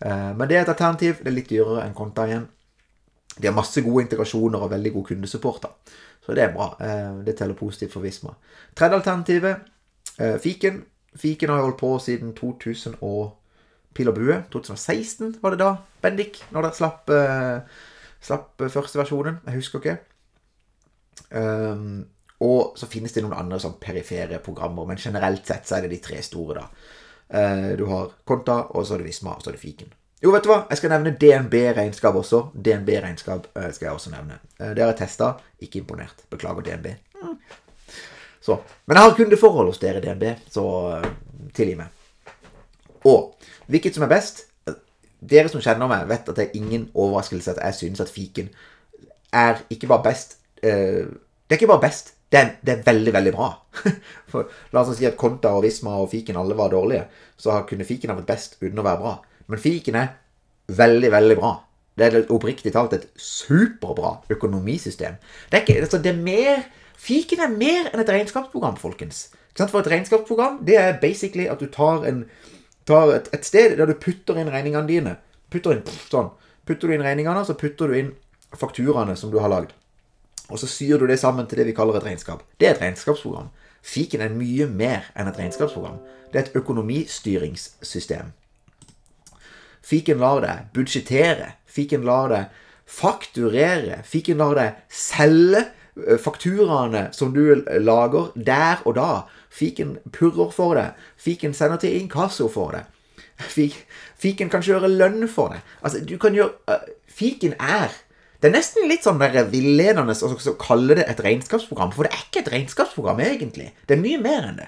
Eh, 0.03 0.29
men 0.35 0.43
det 0.49 0.57
er 0.57 0.65
et 0.65 0.73
alternativ. 0.73 1.21
Det 1.21 1.31
er 1.31 1.37
litt 1.37 1.49
dyrere 1.53 1.85
enn 1.85 1.95
konta 1.95 2.27
igjen. 2.27 2.43
De 3.37 3.47
har 3.47 3.55
masse 3.55 3.85
gode 3.85 4.03
integrasjoner 4.03 4.67
og 4.67 4.73
veldig 4.75 4.93
god 4.97 5.07
kundesupport. 5.13 5.71
Så 6.25 6.35
det 6.35 6.43
er 6.43 6.51
bra. 6.51 6.73
Det 7.23 7.37
teller 7.37 7.55
positivt 7.55 7.93
for 7.93 8.03
Visma. 8.03 8.33
Tredje 8.75 8.97
alternativet, 8.97 9.67
Fiken. 10.41 10.81
Fiken 11.15 11.53
har 11.53 11.61
holdt 11.61 11.77
på 11.79 11.91
siden 12.01 12.33
2000 12.35 12.97
og 13.05 13.37
pil 13.97 14.11
og 14.11 14.19
bue. 14.19 14.37
2016 14.53 15.39
var 15.41 15.55
det 15.55 15.63
da, 15.63 15.71
Bendik, 16.03 16.39
når 16.53 16.67
dere 16.67 16.77
slapp, 16.77 17.11
slapp 18.23 18.67
første 18.69 19.01
versjonen. 19.01 19.41
Jeg 19.47 19.59
husker 19.59 19.81
ikke. 19.81 19.97
Um, 21.31 22.05
og 22.39 22.77
så 22.77 22.87
finnes 22.89 23.13
det 23.13 23.23
noen 23.25 23.37
andre 23.37 23.59
sånn 23.61 23.79
perifere 23.81 24.39
programmer, 24.43 24.85
men 24.85 24.99
generelt 25.01 25.47
sett 25.47 25.67
så 25.67 25.77
er 25.77 25.85
det 25.85 25.95
de 25.95 26.01
tre 26.05 26.21
store, 26.25 26.61
da. 26.61 26.67
Uh, 27.27 27.71
du 27.79 27.87
har 27.89 28.13
Konta, 28.27 28.59
og 28.77 28.85
så 28.85 28.95
er 28.95 29.01
det 29.01 29.09
Visma, 29.09 29.35
og 29.35 29.43
så 29.43 29.51
er 29.51 29.57
det 29.57 29.63
Fiken. 29.63 29.89
Jo, 30.21 30.31
vet 30.33 30.45
du 30.45 30.51
hva? 30.51 30.61
Jeg 30.69 30.79
skal 30.79 30.93
nevne 30.93 31.15
DNB-regnskap 31.19 32.15
også. 32.17 32.47
DNB-regnskap 32.53 33.49
uh, 33.57 33.67
skal 33.73 33.89
jeg 33.89 33.97
også 33.97 34.13
nevne. 34.13 34.39
Uh, 34.59 34.71
det 34.71 34.85
har 34.85 34.93
jeg 34.93 35.01
testa. 35.01 35.33
Ikke 35.61 35.81
imponert. 35.81 36.23
Beklager, 36.31 36.65
DNB. 36.65 36.93
Mm. 37.17 37.35
Så. 38.47 38.61
Men 38.85 38.99
jeg 38.99 39.09
har 39.09 39.17
kundeforhold 39.17 39.73
hos 39.73 39.81
dere, 39.81 40.01
DNB, 40.03 40.29
så 40.53 40.65
tilgi 41.57 41.75
meg. 41.81 41.96
Og 43.07 43.47
hvilket 43.71 43.95
som 43.95 44.05
er 44.07 44.11
best 44.11 44.45
Dere 45.17 45.49
som 45.49 45.61
kjenner 45.63 45.89
meg, 45.89 46.03
vet 46.11 46.27
at 46.29 46.37
det 46.37 46.43
er 46.43 46.59
ingen 46.59 46.83
overraskelse 46.93 47.55
at 47.55 47.63
jeg 47.63 47.77
synes 47.79 48.03
at 48.03 48.11
fiken 48.13 48.51
er 49.33 49.63
ikke 49.73 49.89
bare 49.89 50.05
best 50.05 50.37
Det 50.61 50.69
er 51.49 51.57
ikke 51.57 51.71
bare 51.71 51.81
best, 51.81 52.13
det 52.31 52.39
er, 52.39 52.51
det 52.61 52.73
er, 52.73 52.83
veldig, 52.85 53.13
veldig 53.13 53.31
bra. 53.33 53.47
For 54.31 54.49
La 54.75 54.81
oss 54.83 54.97
si 54.97 55.07
at 55.07 55.17
Konta 55.17 55.53
og 55.55 55.63
Visma 55.63 55.95
og 56.01 56.09
Fiken 56.11 56.37
alle 56.37 56.57
var 56.59 56.73
dårlige. 56.73 57.05
Så 57.39 57.55
kunne 57.69 57.85
Fiken 57.87 58.11
ha 58.11 58.17
vært 58.17 58.27
best 58.33 58.57
uten 58.59 58.81
å 58.81 58.83
være 58.83 58.99
bra. 58.99 59.13
Men 59.47 59.61
Fiken 59.63 59.95
er 59.95 60.09
veldig, 60.67 61.11
veldig 61.13 61.37
bra. 61.39 61.53
Det 61.97 62.07
er 62.07 62.33
oppriktig 62.33 62.73
talt 62.75 62.97
et 62.97 63.07
superbra 63.15 64.17
økonomisystem. 64.33 65.15
Det 65.47 65.61
er, 65.61 65.63
ikke, 65.63 65.79
altså 65.85 66.01
det 66.03 66.11
er 66.13 66.19
mer 66.25 66.67
Fiken 66.97 67.39
er 67.45 67.53
mer 67.53 67.91
enn 67.93 68.01
et 68.01 68.09
regnskapsprogram, 68.09 68.77
folkens. 68.81 69.27
For 69.57 69.79
et 69.79 69.89
regnskapsprogram 69.89 70.59
det 70.65 70.77
er 70.81 70.99
basically 71.01 71.45
at 71.49 71.61
du 71.61 71.69
tar, 71.71 72.03
en, 72.09 72.25
tar 72.87 73.13
et, 73.15 73.29
et, 73.35 73.45
sted 73.45 73.75
der 73.77 73.89
du 73.89 73.97
putter 73.99 74.39
inn 74.39 74.51
regningene 74.51 74.87
dine. 74.87 75.17
Putter 75.53 75.77
inn 75.77 75.83
sånn. 76.07 76.31
Putter 76.67 76.89
du 76.89 76.95
inn 76.95 77.05
regningene, 77.05 77.43
så 77.47 77.55
putter 77.59 77.91
du 77.91 77.99
inn 77.99 78.13
fakturaene 78.57 79.15
som 79.19 79.31
du 79.31 79.39
har 79.43 79.51
lagd. 79.51 79.73
Og 80.47 80.59
så 80.61 80.69
syr 80.71 80.99
du 80.99 81.07
det 81.09 81.19
sammen 81.19 81.47
til 81.47 81.59
det 81.59 81.67
vi 81.67 81.75
kaller 81.75 81.99
et 81.99 82.07
regnskap. 82.07 82.43
Det 82.59 82.69
er 82.69 82.75
et 82.75 82.83
regnskapsprogram. 82.83 83.49
Fiken 83.83 84.23
er 84.23 84.35
mye 84.35 84.67
mer 84.71 85.09
enn 85.15 85.29
et 85.29 85.39
regnskapsprogram. 85.39 85.99
Det 86.31 86.39
er 86.39 86.45
et 86.47 86.59
økonomistyringssystem. 86.59 88.31
Fiken 89.87 90.19
lar 90.19 90.41
deg 90.43 90.71
budsjettere. 90.75 91.53
Fiken 91.67 92.03
lar 92.07 92.31
deg 92.31 92.63
fakturere. 92.87 94.01
Fiken 94.07 94.39
lar 94.39 94.55
deg 94.59 94.81
selge 94.91 95.67
fakturaene 96.23 97.07
som 97.15 97.33
du 97.33 97.63
lager 97.81 98.31
der 98.35 98.83
og 98.85 98.97
da. 98.97 99.11
Fiken 99.49 99.97
purrer 100.13 100.51
for 100.53 100.77
deg. 100.77 100.97
Fiken 101.17 101.55
sender 101.57 101.81
til 101.81 101.95
inkasso 102.01 102.49
for 102.51 102.75
deg. 102.77 102.89
Fiken 104.21 104.51
kan 104.53 104.65
kjøre 104.65 104.89
lønn 104.91 105.27
for 105.31 105.55
deg. 105.55 105.63
Altså, 105.81 106.03
du 106.05 106.17
kan 106.21 106.35
gjøre 106.37 106.53
uh, 106.69 106.85
Fiken 107.17 107.55
er 107.57 107.93
det 108.37 108.51
er 108.51 108.53
nesten 108.53 108.85
litt 108.85 109.05
sånn 109.05 109.17
villedende 109.49 110.13
å 110.13 110.51
kalle 110.61 110.99
det 110.99 111.07
et 111.09 111.21
regnskapsprogram, 111.25 111.89
for 111.95 112.05
det 112.05 112.11
er 112.13 112.25
ikke 112.27 112.43
et 112.43 112.51
regnskapsprogram, 112.53 113.21
egentlig. 113.25 113.71
Det 113.89 113.95
er 113.95 114.03
mye 114.03 114.19
mer 114.21 114.45
enn 114.51 114.59
det. 114.59 114.67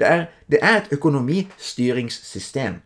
Det 0.00 0.06
er, 0.08 0.22
det 0.48 0.60
er 0.64 0.78
et 0.78 0.94
økonomistyringssystem. 0.96 2.78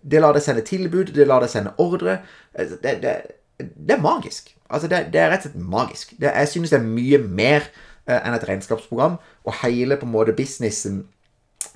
Det 0.00 0.22
lar 0.22 0.32
deg 0.32 0.46
sende 0.46 0.64
tilbud, 0.64 1.12
det 1.12 1.26
lar 1.28 1.44
deg 1.44 1.52
sende 1.52 1.74
ordre. 1.82 2.22
Det, 2.56 2.94
det, 3.02 3.14
det 3.58 3.96
er 3.96 4.02
magisk. 4.02 4.56
Altså, 4.70 4.88
det, 4.88 5.06
det, 5.12 5.20
er 5.20 5.30
rett 5.30 5.46
og 5.46 5.52
slett 5.52 5.66
magisk. 5.70 6.14
jeg 6.20 6.48
synes 6.48 6.70
det 6.70 6.80
er 6.80 6.86
mye 6.86 7.18
mer 7.18 7.68
uh, 8.08 8.18
enn 8.20 8.34
et 8.34 8.48
regnskapsprogram, 8.48 9.18
og 9.44 9.60
hele 9.62 9.98
på 10.00 10.08
en 10.08 10.14
måte 10.14 10.36
businessen 10.36 11.04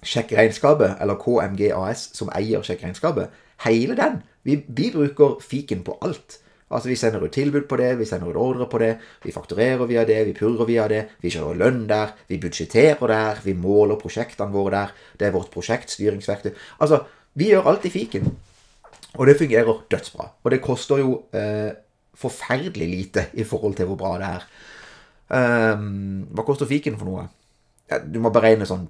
Sjekk 0.05 0.33
regnskapet, 0.37 0.99
eller 1.01 1.19
KMG 1.19 1.73
AS, 1.75 2.11
som 2.15 2.29
eier 2.37 2.63
Sjekk 2.63 2.85
regnskapet, 2.85 3.33
hele 3.65 3.97
den. 3.99 4.21
Vi, 4.47 4.61
vi 4.69 4.93
bruker 4.95 5.41
fiken 5.43 5.83
på 5.87 5.97
alt. 6.05 6.39
Altså 6.71 6.89
Vi 6.89 6.97
sender 7.01 7.25
ut 7.25 7.33
tilbud 7.33 7.65
på 7.69 7.77
det, 7.81 7.99
vi 7.99 8.05
sender 8.05 8.29
ut 8.29 8.37
ordre 8.37 8.67
på 8.69 8.79
det, 8.79 8.99
vi 9.25 9.33
fakturerer 9.33 9.87
via 9.89 10.05
det, 10.05 10.19
vi 10.27 10.35
purrer 10.37 10.69
via 10.69 10.89
det, 10.89 11.05
vi 11.23 11.33
kjører 11.33 11.57
lønn 11.57 11.87
der, 11.89 12.13
vi 12.29 12.39
budsjetterer 12.39 13.09
der, 13.09 13.41
vi 13.45 13.55
måler 13.57 13.97
prosjektene 13.97 14.53
våre 14.53 14.75
der. 14.75 14.93
Det 15.19 15.27
er 15.27 15.33
vårt 15.33 15.51
prosjektstyringsverktøy. 15.55 16.53
Altså, 16.81 17.01
vi 17.35 17.49
gjør 17.49 17.71
alt 17.73 17.89
i 17.89 17.95
fiken. 17.95 18.29
Og 19.17 19.27
det 19.27 19.39
fungerer 19.39 19.85
dødsbra. 19.91 20.29
Og 20.45 20.51
det 20.51 20.61
koster 20.63 21.01
jo 21.01 21.23
eh, 21.33 21.73
forferdelig 22.19 22.89
lite 22.89 23.27
i 23.33 23.45
forhold 23.45 23.75
til 23.75 23.89
hvor 23.89 23.97
bra 23.97 24.17
det 24.21 24.29
er. 24.29 24.47
Um, 25.29 26.25
hva 26.33 26.45
koster 26.47 26.69
fiken 26.69 26.97
for 26.97 27.09
noe? 27.09 27.27
ja, 27.91 27.99
Du 28.01 28.17
må 28.25 28.31
beregne 28.33 28.65
sånn 28.65 28.87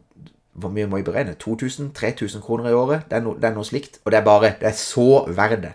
Hvor 0.59 0.71
mye 0.71 0.87
må 0.87 1.01
jeg 1.01 1.09
beregne? 1.09 1.35
2000-3000 1.35 2.45
kroner 2.45 2.71
i 2.71 2.77
året? 2.79 3.09
Det 3.11 3.19
er, 3.19 3.25
no, 3.25 3.33
det 3.35 3.49
er, 3.49 3.57
noe 3.57 3.67
slikt. 3.67 3.99
Og 4.05 4.13
det 4.13 4.21
er 4.21 4.27
bare 4.27 4.53
Det 4.61 4.71
er 4.71 4.77
så 4.79 5.25
verdt 5.35 5.65
det 5.67 5.75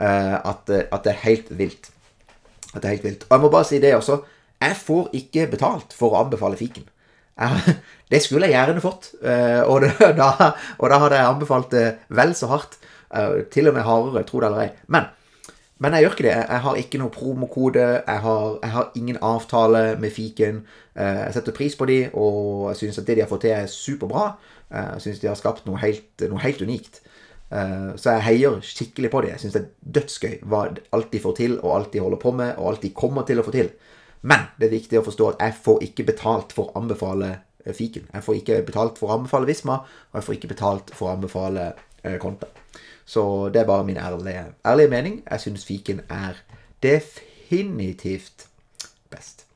uh, 0.00 0.36
at, 0.36 0.68
at, 0.68 1.00
det 1.04 1.14
er 1.14 1.24
helt 1.24 1.52
vilt. 1.58 1.90
At 2.74 2.82
det 2.82 2.84
er 2.84 2.96
helt 2.96 3.08
vilt. 3.08 3.26
Og 3.28 3.36
jeg 3.36 3.44
må 3.44 3.52
bare 3.52 3.68
si 3.68 3.80
det 3.80 3.94
også. 3.96 4.20
Jeg 4.62 4.76
får 4.78 5.10
ikke 5.18 5.48
betalt 5.52 5.96
for 5.96 6.14
å 6.14 6.22
anbefale 6.24 6.60
fiken. 6.60 6.86
Jeg, 7.40 7.76
det 8.12 8.22
skulle 8.24 8.48
jeg 8.48 8.56
gjerne 8.56 8.84
fått, 8.84 9.12
uh, 9.24 9.64
og, 9.64 9.84
det, 9.84 9.92
da, 10.20 10.52
og, 10.78 10.86
da, 10.92 11.00
hadde 11.06 11.20
jeg 11.20 11.32
anbefalt 11.32 11.72
det 11.72 11.86
vel 12.12 12.36
så 12.38 12.52
hardt. 12.52 12.78
Uh, 13.12 13.42
til 13.52 13.68
og 13.68 13.76
med 13.76 13.84
hardere, 13.84 14.24
tro 14.24 14.40
det 14.40 14.48
eller 14.48 14.64
ei. 14.64 14.70
Men 14.88 15.10
men 15.82 15.96
jeg 15.96 16.04
gjør 16.04 16.12
ikke 16.14 16.24
det. 16.28 16.34
Jeg 16.36 16.62
har 16.62 16.76
ikke 16.78 16.98
noe 17.00 17.10
promokode. 17.10 17.84
Jeg 18.06 18.20
har, 18.24 18.58
jeg 18.62 18.70
har 18.70 18.90
ingen 18.96 19.16
avtale 19.22 19.80
med 19.98 20.12
fiken. 20.14 20.60
Eh, 20.94 21.22
jeg 21.24 21.34
setter 21.34 21.56
pris 21.56 21.74
på 21.76 21.88
de, 21.90 21.96
og 22.12 22.68
jeg 22.70 22.76
syns 22.82 23.00
at 23.00 23.08
det 23.08 23.16
de 23.18 23.24
har 23.24 23.30
fått 23.30 23.42
til, 23.48 23.54
er 23.56 23.66
superbra. 23.66 24.28
Eh, 24.70 24.92
jeg 24.92 25.02
syns 25.06 25.22
de 25.24 25.30
har 25.30 25.40
skapt 25.40 25.66
noe 25.66 25.80
helt, 25.82 26.26
noe 26.30 26.42
helt 26.44 26.62
unikt. 26.62 27.00
Eh, 27.50 27.88
så 27.98 28.14
jeg 28.14 28.26
heier 28.28 28.60
skikkelig 28.62 29.10
på 29.10 29.24
de. 29.24 29.32
Jeg 29.32 29.42
syns 29.42 29.56
det 29.56 29.64
er 29.64 29.96
dødsgøy 29.98 30.36
hva 30.52 30.62
alt 30.94 31.10
de 31.10 31.22
får 31.24 31.36
til, 31.40 31.58
og 31.64 31.74
alt 31.80 31.90
de 31.96 32.04
holder 32.04 32.22
på 32.22 32.34
med, 32.42 32.54
og 32.60 32.70
alt 32.70 32.86
de 32.86 32.94
kommer 33.02 33.26
til 33.26 33.42
å 33.42 33.46
få 33.48 33.56
til. 33.56 33.74
Men 34.22 34.46
det 34.60 34.68
er 34.68 34.76
viktig 34.76 35.00
å 35.00 35.06
forstå 35.08 35.32
at 35.32 35.42
jeg 35.48 35.58
får 35.64 35.82
ikke 35.88 36.06
betalt 36.12 36.54
for 36.54 36.70
å 36.70 36.78
anbefale 36.78 37.40
fiken. 37.74 38.06
Jeg 38.12 38.22
får 38.22 38.38
ikke 38.38 38.62
betalt 38.70 39.02
for 39.02 39.10
å 39.10 39.18
anbefale 39.18 39.50
Visma, 39.50 39.82
og 39.82 40.20
jeg 40.20 40.28
får 40.28 40.38
ikke 40.38 40.54
betalt 40.54 40.94
for 40.94 41.10
å 41.10 41.16
anbefale 41.16 41.72
Konta. 42.22 42.48
Så 43.04 43.48
det 43.48 43.60
er 43.60 43.66
bare 43.66 43.84
min 43.84 43.96
ærlige, 43.96 44.44
ærlige 44.66 44.88
mening. 44.88 45.22
Jeg 45.30 45.40
syns 45.40 45.64
fiken 45.64 46.00
er 46.10 46.32
definitivt 46.82 48.46
best. 49.10 49.46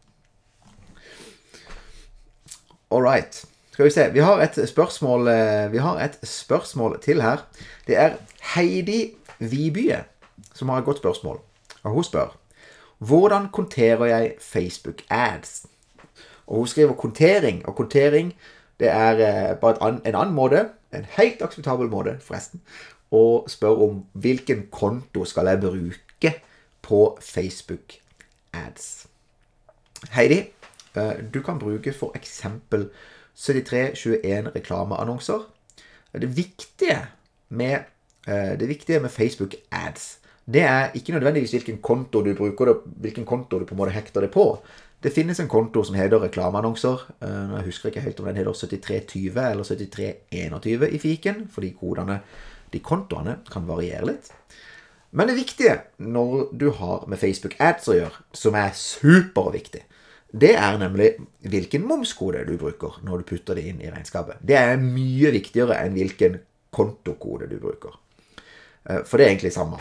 All 2.91 3.03
right. 3.03 3.45
Skal 3.73 3.85
vi 3.85 3.91
se. 3.91 4.13
Vi 4.13 4.19
har 4.19 4.41
et 4.43 4.69
spørsmål, 4.69 5.29
eh, 5.29 5.73
vi 5.73 5.79
har 5.79 6.01
et 6.01 6.19
spørsmål 6.23 7.01
til 7.03 7.23
her. 7.23 7.37
Det 7.87 7.97
er 7.97 8.13
Heidi 8.55 9.15
Vibye 9.39 10.05
som 10.55 10.69
har 10.69 10.79
et 10.79 10.85
godt 10.85 10.99
spørsmål. 10.99 11.41
Og 11.83 11.91
hun 11.91 12.05
spør 12.05 12.37
hvordan 12.99 13.49
konterer 13.53 14.05
jeg 14.05 14.35
Facebook 14.41 15.03
ads? 15.11 15.67
Og 16.47 16.57
hun 16.57 16.67
skriver 16.67 16.93
kontering. 16.93 17.67
Og 17.69 17.77
kontering 17.77 18.35
det 18.81 18.89
er 18.89 19.11
eh, 19.11 19.57
bare 19.57 20.01
en 20.07 20.15
annen 20.15 20.35
måte, 20.35 20.69
en 20.95 21.07
helt 21.09 21.43
akseptabel 21.43 21.89
måte, 21.89 22.17
forresten, 22.21 22.61
og 23.11 23.51
spør 23.51 23.83
om 23.87 24.05
hvilken 24.13 24.67
konto 24.73 25.25
skal 25.25 25.47
jeg 25.53 25.61
bruke 25.61 26.33
på 26.83 27.01
Facebook 27.23 27.99
Ads. 28.53 29.07
Heidi, 30.11 30.43
eh, 30.97 31.13
du 31.35 31.43
kan 31.43 31.59
bruke 31.59 31.93
f.eks. 31.93 32.47
7321 33.37 34.51
reklameannonser. 34.55 35.43
Det 36.13 36.37
viktige 36.37 37.07
med, 37.49 37.79
eh, 38.27 38.59
det 38.61 38.69
viktige 38.69 39.01
med 39.01 39.11
Facebook 39.11 39.55
Ads 39.73 40.19
det 40.47 40.63
er 40.63 40.91
ikke 40.95 41.13
nødvendigvis 41.13 41.51
hvilken 41.51 41.79
konto 41.83 42.23
du 42.23 42.35
bruker 42.35 42.75
hvilken 42.85 43.25
konto 43.27 43.59
du 43.59 43.65
på 43.65 43.75
en 43.75 43.81
måte 43.81 43.91
hekter 43.91 44.21
det 44.21 44.31
på. 44.31 44.63
Det 45.03 45.13
finnes 45.13 45.41
en 45.41 45.49
konto 45.49 45.83
som 45.85 45.97
heter 45.99 46.23
reklameannonser. 46.23 47.03
Eh, 47.23 47.57
jeg 47.57 47.65
husker 47.65 47.89
ikke 47.89 48.01
helt 48.01 48.21
om 48.21 48.27
den 48.27 48.37
heter 48.37 48.53
7320 48.53 49.51
eller 49.51 49.65
7321 49.65 50.91
i 50.91 50.99
fiken, 50.99 51.49
fordi 51.51 51.73
kodene 51.81 52.21
de 52.73 52.81
kontoene 52.85 53.39
kan 53.51 53.67
variere 53.69 54.11
litt. 54.13 54.33
Men 55.17 55.31
det 55.31 55.39
viktige 55.39 55.79
når 56.03 56.49
du 56.53 56.71
har 56.77 57.07
med 57.09 57.21
Facebook 57.21 57.55
Ads 57.63 57.89
å 57.89 57.97
gjøre, 57.97 58.25
som 58.37 58.57
er 58.59 58.75
superviktig, 58.77 59.85
det 60.37 60.53
er 60.59 60.79
nemlig 60.81 61.13
hvilken 61.47 61.87
momskode 61.87 62.43
du 62.49 62.57
bruker 62.61 62.99
når 63.07 63.23
du 63.23 63.29
putter 63.31 63.57
det 63.57 63.69
inn 63.71 63.81
i 63.81 63.91
regnskapet. 63.93 64.43
Det 64.45 64.59
er 64.59 64.81
mye 64.83 65.31
viktigere 65.33 65.79
enn 65.81 65.97
hvilken 65.97 66.41
kontokode 66.75 67.49
du 67.49 67.57
bruker. 67.63 67.95
Eh, 68.85 69.05
for 69.07 69.17
det 69.17 69.27
er 69.27 69.33
egentlig 69.33 69.55
samme. 69.55 69.81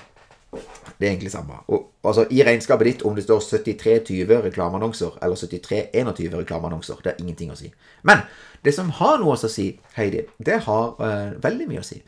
Det 0.99 1.07
er 1.07 1.11
egentlig 1.11 1.33
samme. 1.33 1.57
Og, 1.67 1.89
altså, 2.03 2.23
I 2.31 2.43
regnskapet 2.47 2.87
ditt, 2.87 3.03
om 3.03 3.15
det 3.17 3.25
står 3.25 3.41
7320 3.43 4.45
reklameannonser 4.45 5.17
eller 5.25 5.35
7321 5.35 6.37
reklameannonser, 6.37 7.01
det 7.03 7.11
er 7.11 7.25
ingenting 7.25 7.51
å 7.51 7.57
si. 7.59 7.73
Men 8.07 8.23
det 8.63 8.71
som 8.77 8.93
har 9.01 9.19
noe 9.19 9.35
å 9.35 9.51
si, 9.51 9.73
Heidi, 9.97 10.23
det 10.39 10.61
har 10.69 10.95
uh, 11.01 11.35
veldig 11.43 11.67
mye 11.73 11.83
å 11.83 11.87
si 11.87 11.99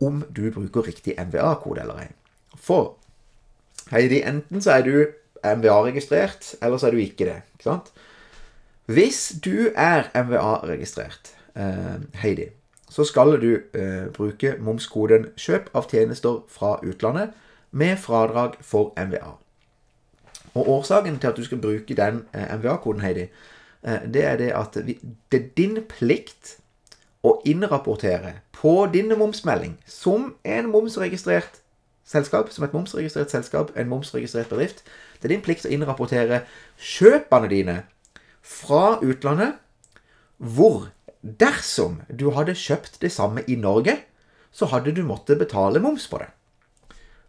om 0.00 0.22
du 0.36 0.50
bruker 0.54 0.86
riktig 0.86 1.16
MVA-kode 1.18 1.80
eller 1.82 2.04
ei. 2.04 2.08
For 2.56 2.96
Heidi, 3.90 4.20
enten 4.26 4.62
så 4.62 4.78
er 4.78 4.84
du 4.86 5.06
MVA-registrert, 5.44 6.54
eller 6.62 6.78
så 6.78 6.86
er 6.86 6.90
du 6.90 7.02
ikke 7.02 7.24
det. 7.24 7.40
ikke 7.54 7.64
sant? 7.64 7.92
Hvis 8.86 9.32
du 9.44 9.70
er 9.76 10.08
MVA-registrert, 10.14 11.32
eh, 11.56 12.00
Heidi, 12.14 12.48
så 12.90 13.04
skal 13.04 13.40
du 13.40 13.60
eh, 13.74 14.06
bruke 14.12 14.56
momskoden 14.58 15.26
'kjøp 15.36 15.70
av 15.74 15.90
tjenester 15.90 16.42
fra 16.48 16.78
utlandet' 16.82 17.34
med 17.70 17.96
fradrag 17.96 18.54
for 18.60 18.92
MVA. 18.96 19.36
Og 20.54 20.68
Årsaken 20.68 21.18
til 21.18 21.28
at 21.28 21.36
du 21.36 21.44
skal 21.44 21.60
bruke 21.60 21.94
den 21.94 22.24
MVA-koden, 22.34 23.00
Heidi, 23.00 23.28
eh, 23.82 24.12
det 24.14 24.24
er 24.24 24.36
det 24.36 24.52
at 24.52 24.74
det 25.32 25.40
er 25.40 25.48
din 25.56 25.78
plikt 25.88 26.58
å 27.26 27.38
innrapportere 27.48 28.38
på 28.54 28.86
din 28.92 29.10
momsmelding 29.18 29.76
som 29.86 30.34
en 30.44 30.68
momsregistrert 30.70 31.60
selskap, 32.08 32.52
som 32.52 32.64
et 32.64 32.72
momsregistrert 32.72 33.30
selskap, 33.30 33.72
en 33.76 33.88
momsregistrert 33.88 34.48
bedrift. 34.48 34.84
Det 35.18 35.28
er 35.28 35.34
din 35.34 35.44
plikt 35.44 35.66
å 35.66 35.72
innrapportere 35.72 36.44
kjøpene 36.78 37.50
dine 37.50 37.76
fra 38.42 38.98
utlandet, 39.04 39.58
hvor 40.38 40.88
dersom 41.22 42.00
du 42.08 42.30
hadde 42.36 42.56
kjøpt 42.56 43.00
det 43.02 43.12
samme 43.12 43.42
i 43.46 43.58
Norge, 43.58 43.98
så 44.50 44.70
hadde 44.70 44.94
du 44.94 45.02
måttet 45.04 45.38
betale 45.38 45.82
moms 45.82 46.06
på 46.08 46.22
det. 46.22 46.30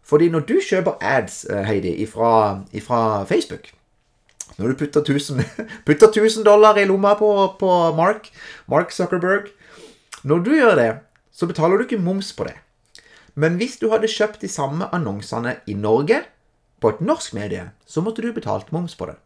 Fordi 0.06 0.30
når 0.32 0.46
du 0.48 0.56
kjøper 0.64 0.96
ads, 1.04 1.44
eh, 1.50 1.64
Heidi, 1.66 1.92
ifra, 2.02 2.62
ifra 2.72 3.24
Facebook 3.28 3.74
Når 4.58 4.68
du 4.68 4.74
putter 4.74 5.00
1000, 5.00 5.42
putter 5.86 6.08
1000 6.08 6.44
dollar 6.44 6.76
i 6.76 6.84
lomma 6.84 7.14
på, 7.14 7.28
på 7.58 7.70
Mark, 7.96 8.32
Mark 8.66 8.90
Zuckerberg 8.90 9.52
når 10.22 10.42
du 10.44 10.50
gjør 10.54 10.76
det, 10.76 10.90
så 11.32 11.46
betaler 11.48 11.78
du 11.78 11.86
ikke 11.86 12.02
moms 12.02 12.32
på 12.36 12.46
det. 12.48 12.56
Men 13.34 13.56
hvis 13.60 13.78
du 13.80 13.88
hadde 13.92 14.10
kjøpt 14.10 14.42
de 14.42 14.50
samme 14.50 14.88
annonsene 14.94 15.56
i 15.70 15.76
Norge, 15.78 16.22
på 16.80 16.88
et 16.88 17.00
norsk 17.04 17.34
medie, 17.36 17.66
så 17.84 18.00
måtte 18.00 18.24
du 18.24 18.32
betalt 18.32 18.72
moms 18.72 18.94
på 18.96 19.10
det. 19.10 19.18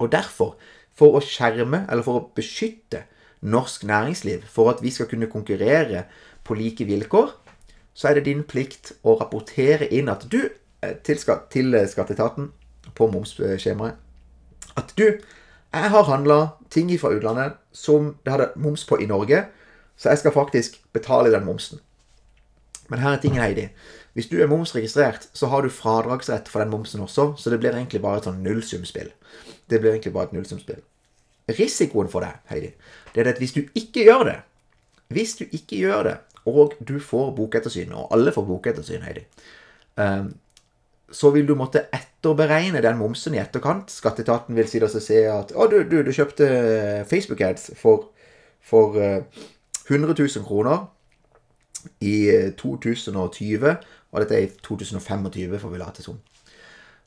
Og 0.00 0.08
derfor, 0.12 0.54
for 0.96 1.18
å 1.18 1.20
skjerme, 1.24 1.82
eller 1.84 2.04
for 2.04 2.16
å 2.16 2.28
beskytte 2.36 3.04
norsk 3.40 3.84
næringsliv, 3.88 4.46
for 4.48 4.72
at 4.72 4.80
vi 4.80 4.92
skal 4.92 5.08
kunne 5.10 5.28
konkurrere 5.28 6.06
på 6.44 6.56
like 6.56 6.84
vilkår, 6.88 7.34
så 7.92 8.08
er 8.08 8.16
det 8.16 8.28
din 8.30 8.40
plikt 8.48 8.94
å 9.04 9.18
rapportere 9.20 9.88
inn 9.92 10.08
at 10.08 10.24
du 10.32 10.40
til, 10.48 10.96
til, 11.04 11.36
til 11.52 11.76
skatteetaten 11.92 12.48
på 12.96 13.08
momsskjemaet 13.12 13.98
at 14.80 14.94
du 14.96 15.20
jeg 15.70 15.90
har 15.92 16.06
handla 16.08 16.38
ting 16.70 16.90
fra 16.98 17.12
utlandet 17.14 17.58
som 17.72 18.14
det 18.24 18.32
hadde 18.32 18.48
moms 18.58 18.82
på 18.88 18.98
i 18.98 19.06
Norge, 19.06 19.44
så 20.00 20.08
jeg 20.08 20.22
skal 20.22 20.32
faktisk 20.32 20.80
betale 20.96 21.32
den 21.32 21.44
momsen. 21.44 21.80
Men 22.88 23.02
her 23.04 23.14
er 23.14 23.20
tingen, 23.20 23.42
Heidi. 23.42 23.68
Hvis 24.16 24.26
du 24.26 24.40
er 24.40 24.48
momsregistrert, 24.50 25.28
så 25.34 25.46
har 25.46 25.62
du 25.62 25.68
fradragsrett 25.70 26.48
for 26.48 26.62
den 26.62 26.70
momsen 26.70 27.00
også, 27.04 27.34
så 27.38 27.50
det 27.50 27.60
blir 27.60 27.76
egentlig 27.76 28.00
bare 28.02 28.18
et 28.18 28.26
sånn 28.26 28.40
nullsumspill. 28.42 29.12
Det 29.70 29.78
blir 29.78 29.92
egentlig 29.92 30.14
bare 30.16 30.30
et 30.30 30.34
nullsumspill. 30.34 30.80
Risikoen 31.50 32.10
for 32.10 32.24
deg, 32.24 32.40
Heidi, 32.50 32.72
det 33.14 33.22
er 33.22 33.32
at 33.34 33.42
hvis 33.42 33.54
du 33.54 33.62
ikke 33.74 34.04
gjør 34.06 34.24
det 34.28 34.38
Hvis 35.10 35.32
du 35.34 35.44
ikke 35.44 35.76
gjør 35.76 36.02
det, 36.06 36.16
og 36.46 36.74
du 36.86 37.00
får 37.02 37.32
bokettersyn, 37.34 37.92
og 37.92 38.12
alle 38.14 38.30
får 38.32 38.44
bokettersyn, 38.46 39.02
Heidi, 39.02 39.24
um, 39.98 40.28
så 41.10 41.32
vil 41.34 41.48
du 41.48 41.56
måtte 41.58 41.88
etterberegne 41.90 42.78
den 42.82 42.98
momsen 42.98 43.34
i 43.34 43.40
etterkant. 43.42 43.90
Skatteetaten 43.90 44.54
vil 44.54 44.68
si 44.70 44.78
og 44.78 44.94
se 44.94 45.24
at 45.26 45.50
å, 45.50 45.66
du, 45.66 45.82
du, 45.82 45.96
du 46.06 46.12
kjøpte 46.14 46.46
Facebook-ads 47.10 47.72
for, 47.80 48.12
for 48.62 48.94
100 49.90 50.14
000 50.14 50.46
kroner 50.46 50.86
i 52.04 52.16
2020, 52.58 53.68
eh, 53.68 53.76
og 54.10 54.22
dette 54.22 54.36
er 54.36 54.46
i 54.46 54.52
2025, 54.62 55.58
får 55.58 55.72
vi 55.72 55.80
late 55.80 56.04
som. 56.04 56.20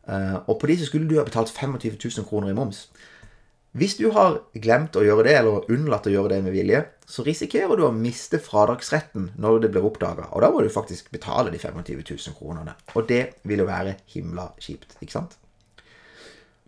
Uh, 0.03 0.35
og 0.51 0.57
på 0.59 0.67
de 0.67 0.75
så 0.75 0.89
skulle 0.89 1.07
du 1.07 1.15
ha 1.15 1.23
betalt 1.23 1.53
25 1.55 1.95
000 1.95 2.25
kroner 2.27 2.49
i 2.51 2.55
moms. 2.57 2.89
Hvis 3.73 3.95
du 3.97 4.09
har 4.13 4.35
glemt 4.61 4.97
å 4.99 5.01
gjøre 5.01 5.23
det, 5.25 5.35
eller 5.39 5.69
unnlatt 5.73 6.05
å 6.05 6.11
gjøre 6.13 6.35
det 6.35 6.41
med 6.45 6.53
vilje, 6.53 6.83
så 7.09 7.23
risikerer 7.25 7.79
du 7.79 7.87
å 7.87 7.93
miste 7.95 8.37
fradragsretten 8.43 9.31
når 9.41 9.63
det 9.63 9.71
blir 9.73 9.87
oppdaga. 9.87 10.27
Og 10.35 10.43
da 10.43 10.51
må 10.53 10.61
du 10.61 10.69
faktisk 10.69 11.09
betale 11.15 11.49
de 11.49 11.61
25 11.61 12.03
000 12.03 12.35
kronene. 12.37 12.75
Og 12.93 13.07
det 13.09 13.23
vil 13.49 13.63
jo 13.63 13.69
være 13.69 13.95
himla 14.13 14.51
kjipt, 14.61 14.93
ikke 14.99 15.15
sant? 15.15 15.39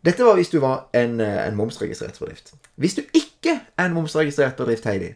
Dette 0.06 0.26
var 0.26 0.40
hvis 0.40 0.50
du 0.54 0.58
var 0.64 0.88
en, 0.98 1.20
eh, 1.22 1.44
en 1.46 1.56
momsregistrert 1.58 2.18
bedrift. 2.22 2.56
Hvis 2.82 2.98
du 2.98 3.04
ikke 3.14 3.60
er 3.78 3.86
en 3.86 3.94
momsregistrert 3.94 4.58
bedrift, 4.58 4.86
Heidi, 4.90 5.14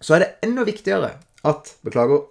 så 0.00 0.16
er 0.16 0.24
det 0.24 0.30
enda 0.46 0.64
viktigere 0.64 1.14
at 1.46 1.74
Beklager. 1.84 2.26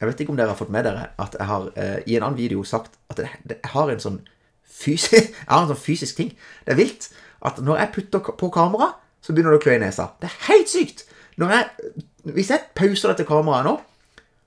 Jeg 0.00 0.08
vet 0.08 0.20
ikke 0.22 0.32
om 0.32 0.38
dere 0.38 0.52
har 0.52 0.58
fått 0.58 0.72
med 0.72 0.86
dere 0.86 1.10
at 1.20 1.34
jeg 1.36 1.46
har 1.48 1.66
eh, 1.76 1.98
i 2.06 2.16
en 2.16 2.24
annen 2.24 2.38
video 2.38 2.62
sagt 2.64 2.94
at 3.12 3.20
jeg, 3.20 3.58
har 3.72 3.90
en 3.90 4.00
sånn 4.02 4.20
fysisk, 4.64 5.32
jeg 5.44 5.50
har 5.50 5.64
en 5.64 5.72
sånn 5.72 5.82
fysisk 5.82 6.20
ting. 6.20 6.32
Det 6.64 6.74
er 6.74 6.80
vilt 6.80 7.10
at 7.46 7.60
når 7.62 7.82
jeg 7.82 7.94
putter 7.94 8.32
på 8.40 8.50
kamera, 8.54 8.92
så 9.22 9.34
begynner 9.34 9.54
det 9.54 9.60
å 9.60 9.64
klø 9.66 9.76
i 9.76 9.82
nesa. 9.82 10.12
Det 10.22 10.30
er 10.30 10.38
helt 10.48 10.72
sykt! 10.72 11.04
Jeg, 11.38 11.90
hvis 12.34 12.50
jeg 12.50 12.70
pauser 12.74 13.12
dette 13.12 13.26
kameraet 13.28 13.68
nå, 13.68 13.76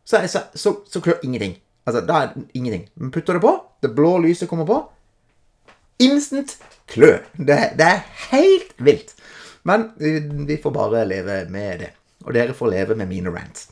så, 0.04 0.20
så, 0.28 0.44
så, 0.58 0.74
så 0.92 1.04
klør 1.04 1.22
ingenting. 1.24 1.56
Altså, 1.86 2.02
da 2.04 2.18
er 2.18 2.34
det 2.34 2.44
ingenting. 2.58 2.90
Men 3.00 3.14
putter 3.16 3.38
det 3.38 3.44
på, 3.46 3.54
det 3.84 3.94
blå 3.96 4.18
lyset 4.26 4.50
kommer 4.52 4.68
på, 4.68 4.82
instant 6.04 6.58
klø. 6.92 7.14
Det, 7.38 7.58
det 7.80 7.88
er 7.88 8.04
helt 8.32 8.76
vilt. 8.84 9.16
Men 9.64 9.92
vi 10.48 10.58
får 10.60 10.74
bare 10.76 11.06
leve 11.08 11.44
med 11.54 11.86
det. 11.86 11.92
Og 12.26 12.34
dere 12.36 12.54
får 12.58 12.72
leve 12.74 12.96
med 12.96 13.10
mine 13.10 13.34
rants. 13.34 13.70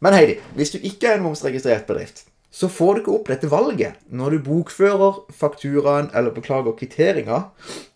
Men 0.00 0.14
Heidi, 0.14 0.38
hvis 0.54 0.70
du 0.70 0.78
ikke 0.78 1.10
er 1.10 1.18
en 1.18 1.24
momsregistrert 1.26 1.86
bedrift, 1.88 2.24
så 2.50 2.68
får 2.68 2.94
du 2.94 3.00
ikke 3.02 3.14
opp 3.14 3.28
dette 3.28 3.50
valget 3.50 3.98
når 4.08 4.36
du 4.36 4.44
bokfører 4.46 5.24
fakturaen, 5.36 6.10
eller 6.14 6.34
beklager 6.34 6.76
kvitteringa 6.78 7.42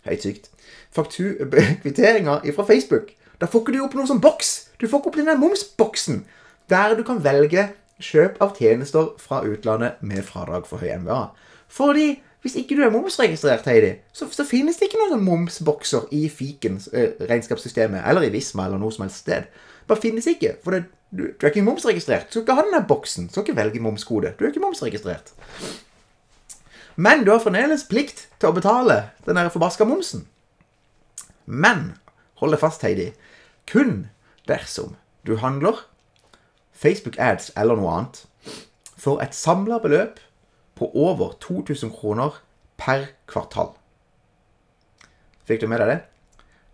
Helt 0.03 0.23
sykt. 0.23 0.51
Kvitteringa 0.93 2.41
fra 2.57 2.65
Facebook. 2.67 3.13
Da 3.41 3.47
får 3.47 3.63
ikke 3.63 3.75
du 3.77 3.85
opp 3.85 3.95
noe 3.95 4.07
som 4.11 4.21
boks. 4.23 4.51
Du 4.81 4.89
får 4.89 5.01
ikke 5.01 5.13
opp 5.13 5.17
den 5.21 5.31
der 5.31 5.39
momsboksen. 5.39 6.25
Der 6.71 6.97
du 6.99 7.05
kan 7.07 7.23
velge 7.25 7.69
kjøp 8.03 8.41
av 8.43 8.57
tjenester 8.59 9.13
fra 9.23 9.45
utlandet 9.47 10.03
med 10.03 10.27
fradrag 10.27 10.67
for 10.67 10.83
høy 10.83 10.91
MVA. 11.05 11.23
Fordi 11.71 12.21
hvis 12.43 12.57
ikke 12.59 12.75
du 12.75 12.83
er 12.83 12.91
momsregistrert, 12.91 13.67
Heidi, 13.71 13.93
så, 14.13 14.27
så 14.35 14.45
finnes 14.47 14.79
det 14.79 14.89
ikke 14.89 14.99
noen 14.99 15.23
momsbokser 15.23 16.09
i 16.11 16.25
Fikens 16.27 16.89
regnskapssystemet, 16.93 18.03
eller 18.11 18.27
i 18.27 18.33
Visma, 18.35 18.67
eller 18.67 18.83
noe 18.83 18.91
som 18.95 19.05
helst 19.07 19.23
sted. 19.23 19.47
Bare 19.87 20.03
finnes 20.03 20.27
ikke. 20.27 20.57
For 20.65 20.75
det, 20.75 20.89
du, 21.13 21.29
du, 21.29 21.47
er 21.47 21.53
ikke 21.53 21.63
momsregistrert. 21.63 22.27
Du 22.27 22.41
skal 22.41 22.43
ikke 22.43 22.57
ha 22.59 22.65
den 22.67 22.75
der 22.75 22.89
boksen. 22.89 23.29
Du 23.29 23.37
skal 23.37 23.47
ikke 23.47 23.59
velge 23.61 23.85
momskode. 23.85 24.35
Du 24.35 24.43
er 24.45 24.51
ikke 24.51 24.65
momsregistrert. 24.65 25.31
Men 26.97 27.23
du 27.25 27.31
har 27.31 27.45
fremdeles 27.45 27.87
plikt 27.89 28.27
til 28.41 28.51
å 28.51 28.57
betale 28.57 28.99
den 29.27 29.39
der 29.39 29.53
forbaska 29.53 29.87
momsen. 29.89 30.27
Men 31.47 31.93
hold 32.43 32.57
deg 32.57 32.63
fast, 32.63 32.83
Heidi. 32.83 33.13
Kun 33.71 34.09
dersom 34.51 34.97
du 35.27 35.37
handler 35.39 35.85
Facebook 36.75 37.15
ads 37.23 37.53
eller 37.57 37.79
noe 37.79 37.95
annet 37.95 38.25
for 38.99 39.23
et 39.23 39.35
samla 39.35 39.79
beløp 39.83 40.19
på 40.83 40.91
over 40.99 41.37
2000 41.41 41.93
kroner 41.95 42.43
per 42.81 43.13
kvartal. 43.31 43.71
Fikk 45.47 45.63
du 45.63 45.69
med 45.71 45.83
deg 45.83 45.93
det? 45.93 46.01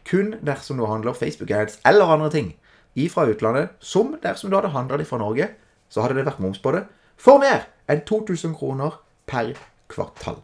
Kun 0.09 0.35
dersom 0.45 0.81
du 0.81 0.87
handler 0.89 1.17
Facebook 1.17 1.51
ads 1.53 1.81
eller 1.89 2.09
andre 2.15 2.31
ting 2.33 2.55
ifra 2.99 3.27
utlandet, 3.29 3.75
som 3.81 4.17
dersom 4.23 4.51
du 4.51 4.57
hadde 4.57 4.73
handla 4.73 4.97
de 4.97 5.05
fra 5.05 5.21
Norge, 5.21 5.51
så 5.89 6.03
hadde 6.03 6.17
det 6.19 6.25
vært 6.27 6.41
moms 6.41 6.61
på 6.63 6.73
det, 6.73 6.87
for 7.21 7.41
mer 7.43 7.69
enn 7.91 8.01
2000 8.09 8.57
kroner 8.57 8.97
per 9.29 9.53
kvartal. 9.93 10.41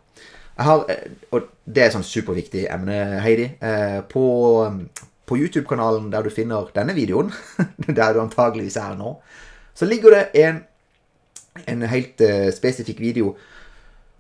Jeg 0.55 0.67
har, 0.69 0.85
eh, 0.93 1.17
og 1.33 1.49
det 1.65 1.83
er 1.83 1.89
et 1.89 1.97
sånn 1.97 2.07
superviktig 2.07 2.67
emne, 2.71 2.99
Heidi. 3.25 3.49
Eh, 3.59 4.03
på, 4.11 4.27
på 5.27 5.39
YouTube-kanalen 5.41 6.13
der 6.13 6.23
du 6.23 6.31
finner 6.31 6.69
denne 6.77 6.95
videoen, 6.95 7.33
der 7.89 8.13
du 8.13 8.21
antageligvis 8.23 8.77
er 8.77 8.95
nå, 9.01 9.17
så 9.75 9.89
ligger 9.89 10.15
det 10.15 10.45
en, 10.45 10.63
en 11.67 11.83
helt 11.91 12.21
uh, 12.23 12.53
spesifikk 12.55 13.01
video 13.03 13.33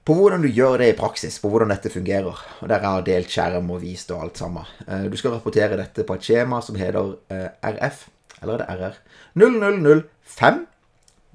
på 0.04 0.16
hvordan 0.18 0.42
du 0.44 0.50
gjør 0.52 0.78
det 0.82 0.90
i 0.92 0.96
praksis, 0.98 1.38
på 1.40 1.48
hvordan 1.48 1.72
dette 1.72 1.92
fungerer. 1.92 2.40
Og 2.60 2.68
Der 2.68 2.82
har 2.84 3.06
delt 3.06 3.30
skjerm 3.32 3.70
og 3.72 3.80
vist 3.82 4.10
og 4.12 4.22
alt 4.22 4.38
sammen. 4.38 4.68
Uh, 4.88 5.06
du 5.08 5.16
skal 5.16 5.36
rapportere 5.36 5.78
dette 5.80 6.04
på 6.04 6.14
et 6.14 6.26
skjema 6.26 6.60
som 6.60 6.76
heter 6.76 7.14
uh, 7.32 7.48
RF, 7.64 8.06
eller 8.42 8.54
er 8.54 8.58
det 8.58 8.90
RR? 8.90 9.00
0005. 9.34 10.66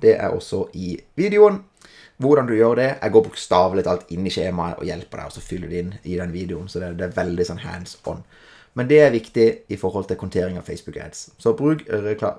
Det 0.01 0.15
er 0.15 0.29
også 0.29 0.67
i 0.73 0.99
videoen. 1.15 1.63
Hvordan 2.19 2.47
du 2.47 2.53
gjør 2.53 2.75
det 2.75 2.87
Jeg 3.01 3.11
går 3.11 3.23
bokstavelig 3.23 3.83
talt 3.87 4.09
inn 4.11 4.25
i 4.27 4.31
skjemaet 4.31 4.79
og 4.79 4.85
hjelper 4.85 5.21
deg, 5.21 5.25
og 5.25 5.31
så 5.31 5.41
fyller 5.41 5.71
du 5.71 5.75
inn 5.79 5.93
i 6.03 6.17
den 6.19 6.33
videoen. 6.35 6.67
Så 6.67 6.81
det, 6.83 6.99
er 6.99 7.15
veldig 7.15 7.45
sånn 7.47 7.63
hands 7.63 7.95
on. 8.05 8.25
Men 8.75 8.89
det 8.89 8.99
er 9.01 9.15
viktig 9.15 9.47
i 9.71 9.77
forhold 9.79 10.09
til 10.09 10.19
kontering 10.19 10.59
av 10.59 10.67
Facebook 10.67 10.99
ads. 10.99 11.29
Så 11.39 11.55
bruk 11.57 11.85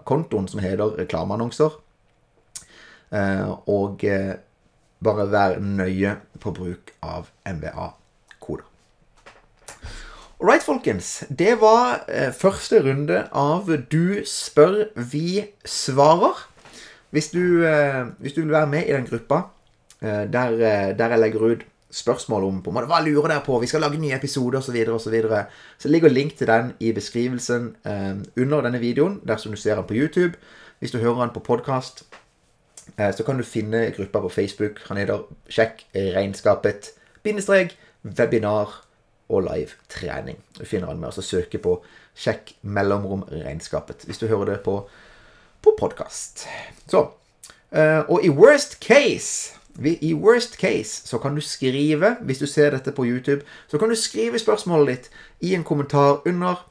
kontoen 0.05 0.49
som 0.49 0.61
heter 0.63 0.95
reklameannonser. 1.01 1.79
Eh, 3.11 3.51
og 3.73 4.05
eh, 4.05 4.37
bare 5.05 5.27
vær 5.33 5.57
nøye 5.61 6.17
på 6.41 6.53
bruk 6.57 6.93
av 7.03 7.31
MVA-koder. 7.49 8.67
Alright, 10.41 10.65
folkens. 10.65 11.25
Det 11.29 11.59
var 11.61 12.05
eh, 12.09 12.31
første 12.33 12.81
runde 12.85 13.27
av 13.37 13.69
Du 13.93 14.23
spør, 14.25 14.87
vi 14.97 15.45
svarer. 15.65 16.47
Hvis 17.11 17.33
du, 17.35 17.67
hvis 18.23 18.37
du 18.37 18.45
vil 18.45 18.53
være 18.55 18.71
med 18.71 18.87
i 18.87 18.93
den 18.95 19.09
gruppa 19.09 19.41
der, 20.01 20.53
der 20.95 21.11
jeg 21.11 21.19
legger 21.19 21.43
ut 21.43 21.65
spørsmål 21.91 22.45
om 22.45 22.63
på 22.63 22.71
en 22.71 22.77
måte, 22.77 22.89
hva 22.91 23.01
lurer 23.03 23.29
dere 23.33 23.45
på, 23.45 23.59
vi 23.61 23.69
skal 23.71 23.83
lage 23.85 23.99
nye 24.01 24.15
episoder 24.17 24.61
osv., 24.61 24.77
så, 24.87 24.99
så, 25.05 25.11
videre, 25.11 25.45
så 25.79 25.91
ligger 25.91 26.13
link 26.13 26.37
til 26.39 26.47
den 26.47 26.73
i 26.81 26.93
beskrivelsen 26.95 27.75
eh, 27.85 28.17
under 28.37 28.67
denne 28.67 28.81
videoen, 28.83 29.21
dersom 29.27 29.55
du 29.55 29.59
ser 29.61 29.75
den 29.75 29.89
på 29.89 29.99
YouTube. 29.99 30.39
Hvis 30.79 30.95
du 30.95 30.99
hører 30.99 31.25
den 31.25 31.35
på 31.35 31.43
podkast, 31.45 32.05
eh, 32.13 32.19
så 32.99 33.25
kan 33.27 33.39
du 33.39 33.45
finne 33.45 33.91
gruppa 33.97 34.21
på 34.21 34.29
Facebook. 34.29 34.81
Han 34.89 34.97
heter 34.97 35.23
'Sjekk 35.49 35.87
regnskapet', 35.95 36.93
bindestrek, 37.23 37.77
webinar 38.03 38.85
og 39.29 39.43
live 39.43 39.71
trening. 39.89 40.39
Du 40.59 40.65
finner 40.65 40.87
han 40.87 41.01
med 41.01 41.09
å 41.09 41.23
søke 41.23 41.59
på 41.59 41.83
'Sjekk 42.17 42.57
mellomrom 42.63 43.23
regnskapet' 43.31 44.05
hvis 44.05 44.19
du 44.19 44.27
hører 44.27 44.45
det 44.45 44.61
på, 44.61 44.89
på 45.63 45.77
podkast. 45.79 46.47
Så. 46.89 47.09
Eh, 47.73 48.03
og 48.09 48.25
i 48.25 48.29
worst 48.29 48.81
case 48.81 49.61
i 49.81 50.15
worst 50.15 50.59
case 50.59 51.07
så 51.09 51.19
kan 51.19 51.35
du 51.35 51.41
skrive, 51.41 52.17
hvis 52.21 52.39
du 52.39 52.47
ser 52.47 52.71
dette 52.71 52.93
på 52.93 53.05
YouTube, 53.05 53.41
så 53.69 53.79
kan 53.79 53.89
du 53.89 53.95
skrive 53.95 54.39
spørsmålet 54.39 54.89
ditt 54.89 55.11
i 55.41 55.55
en 55.55 55.65
kommentar 55.65 56.21
under. 56.27 56.67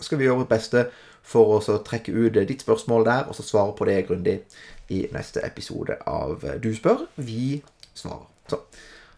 Skal 0.00 0.18
vi 0.18 0.24
gjøre 0.24 0.36
vårt 0.36 0.48
beste 0.48 0.86
for 1.26 1.58
å 1.58 1.78
trekke 1.86 2.14
ut 2.14 2.38
ditt 2.38 2.62
spørsmål 2.62 3.06
der, 3.08 3.28
og 3.28 3.36
så 3.36 3.44
svare 3.46 3.74
på 3.76 3.88
det 3.88 4.00
grundig 4.08 4.38
i 4.94 5.04
neste 5.14 5.42
episode 5.42 5.98
av 6.06 6.44
Du 6.62 6.70
spør, 6.74 7.08
vi 7.16 7.62
svarer. 7.94 8.28
Så 8.46 8.60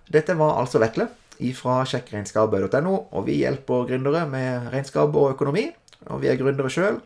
dette 0.09 0.37
var 0.39 0.57
altså 0.61 0.81
Vetle 0.81 1.11
fra 1.55 1.83
sjekkregnskapet.no, 1.87 2.95
og 3.13 3.27
vi 3.29 3.43
hjelper 3.43 3.87
gründere 3.91 4.25
med 4.31 4.71
regnskap 4.73 5.15
og 5.15 5.35
økonomi. 5.37 5.69
Og 6.09 6.23
vi 6.23 6.31
er 6.31 6.39
gründere 6.41 6.71
sjøl. 6.73 6.99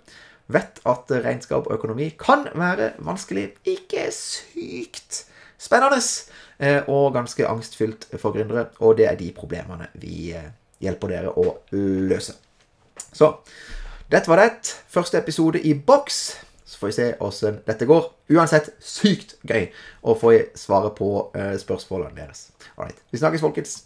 Vet 0.53 0.81
at 0.89 1.13
regnskap 1.25 1.67
og 1.67 1.75
økonomi 1.77 2.11
kan 2.21 2.47
være 2.55 2.93
vanskelig. 3.03 3.51
Ikke 3.69 4.09
sykt 4.15 5.25
spennende 5.63 6.01
eh, 6.59 6.83
og 6.89 7.13
ganske 7.15 7.47
angstfylt 7.49 8.09
for 8.19 8.35
gründere. 8.35 8.69
Og 8.81 8.97
det 8.99 9.09
er 9.11 9.19
de 9.21 9.31
problemene 9.37 9.91
vi 10.01 10.33
eh, 10.37 10.51
hjelper 10.83 11.13
dere 11.13 11.35
å 11.39 11.59
løse. 11.73 12.37
Så 13.13 13.35
dette 14.13 14.29
var 14.29 14.43
det. 14.43 14.75
Første 14.93 15.19
episode 15.19 15.61
i 15.65 15.75
boks. 15.75 16.19
Så 16.65 16.79
får 16.79 16.87
vi 16.87 16.97
se 16.97 17.07
åssen 17.21 17.61
dette 17.67 17.87
går. 17.89 18.11
Uansett 18.33 18.71
sykt 18.81 19.39
gøy 19.49 19.71
å 20.05 20.17
få 20.17 20.35
svare 20.59 20.93
på 20.97 21.09
eh, 21.37 21.55
spørsmålene 21.61 22.17
deres. 22.21 22.51
Alright. 22.77 23.01
Vi 23.13 23.21
snakkes, 23.21 23.41
folkens. 23.45 23.79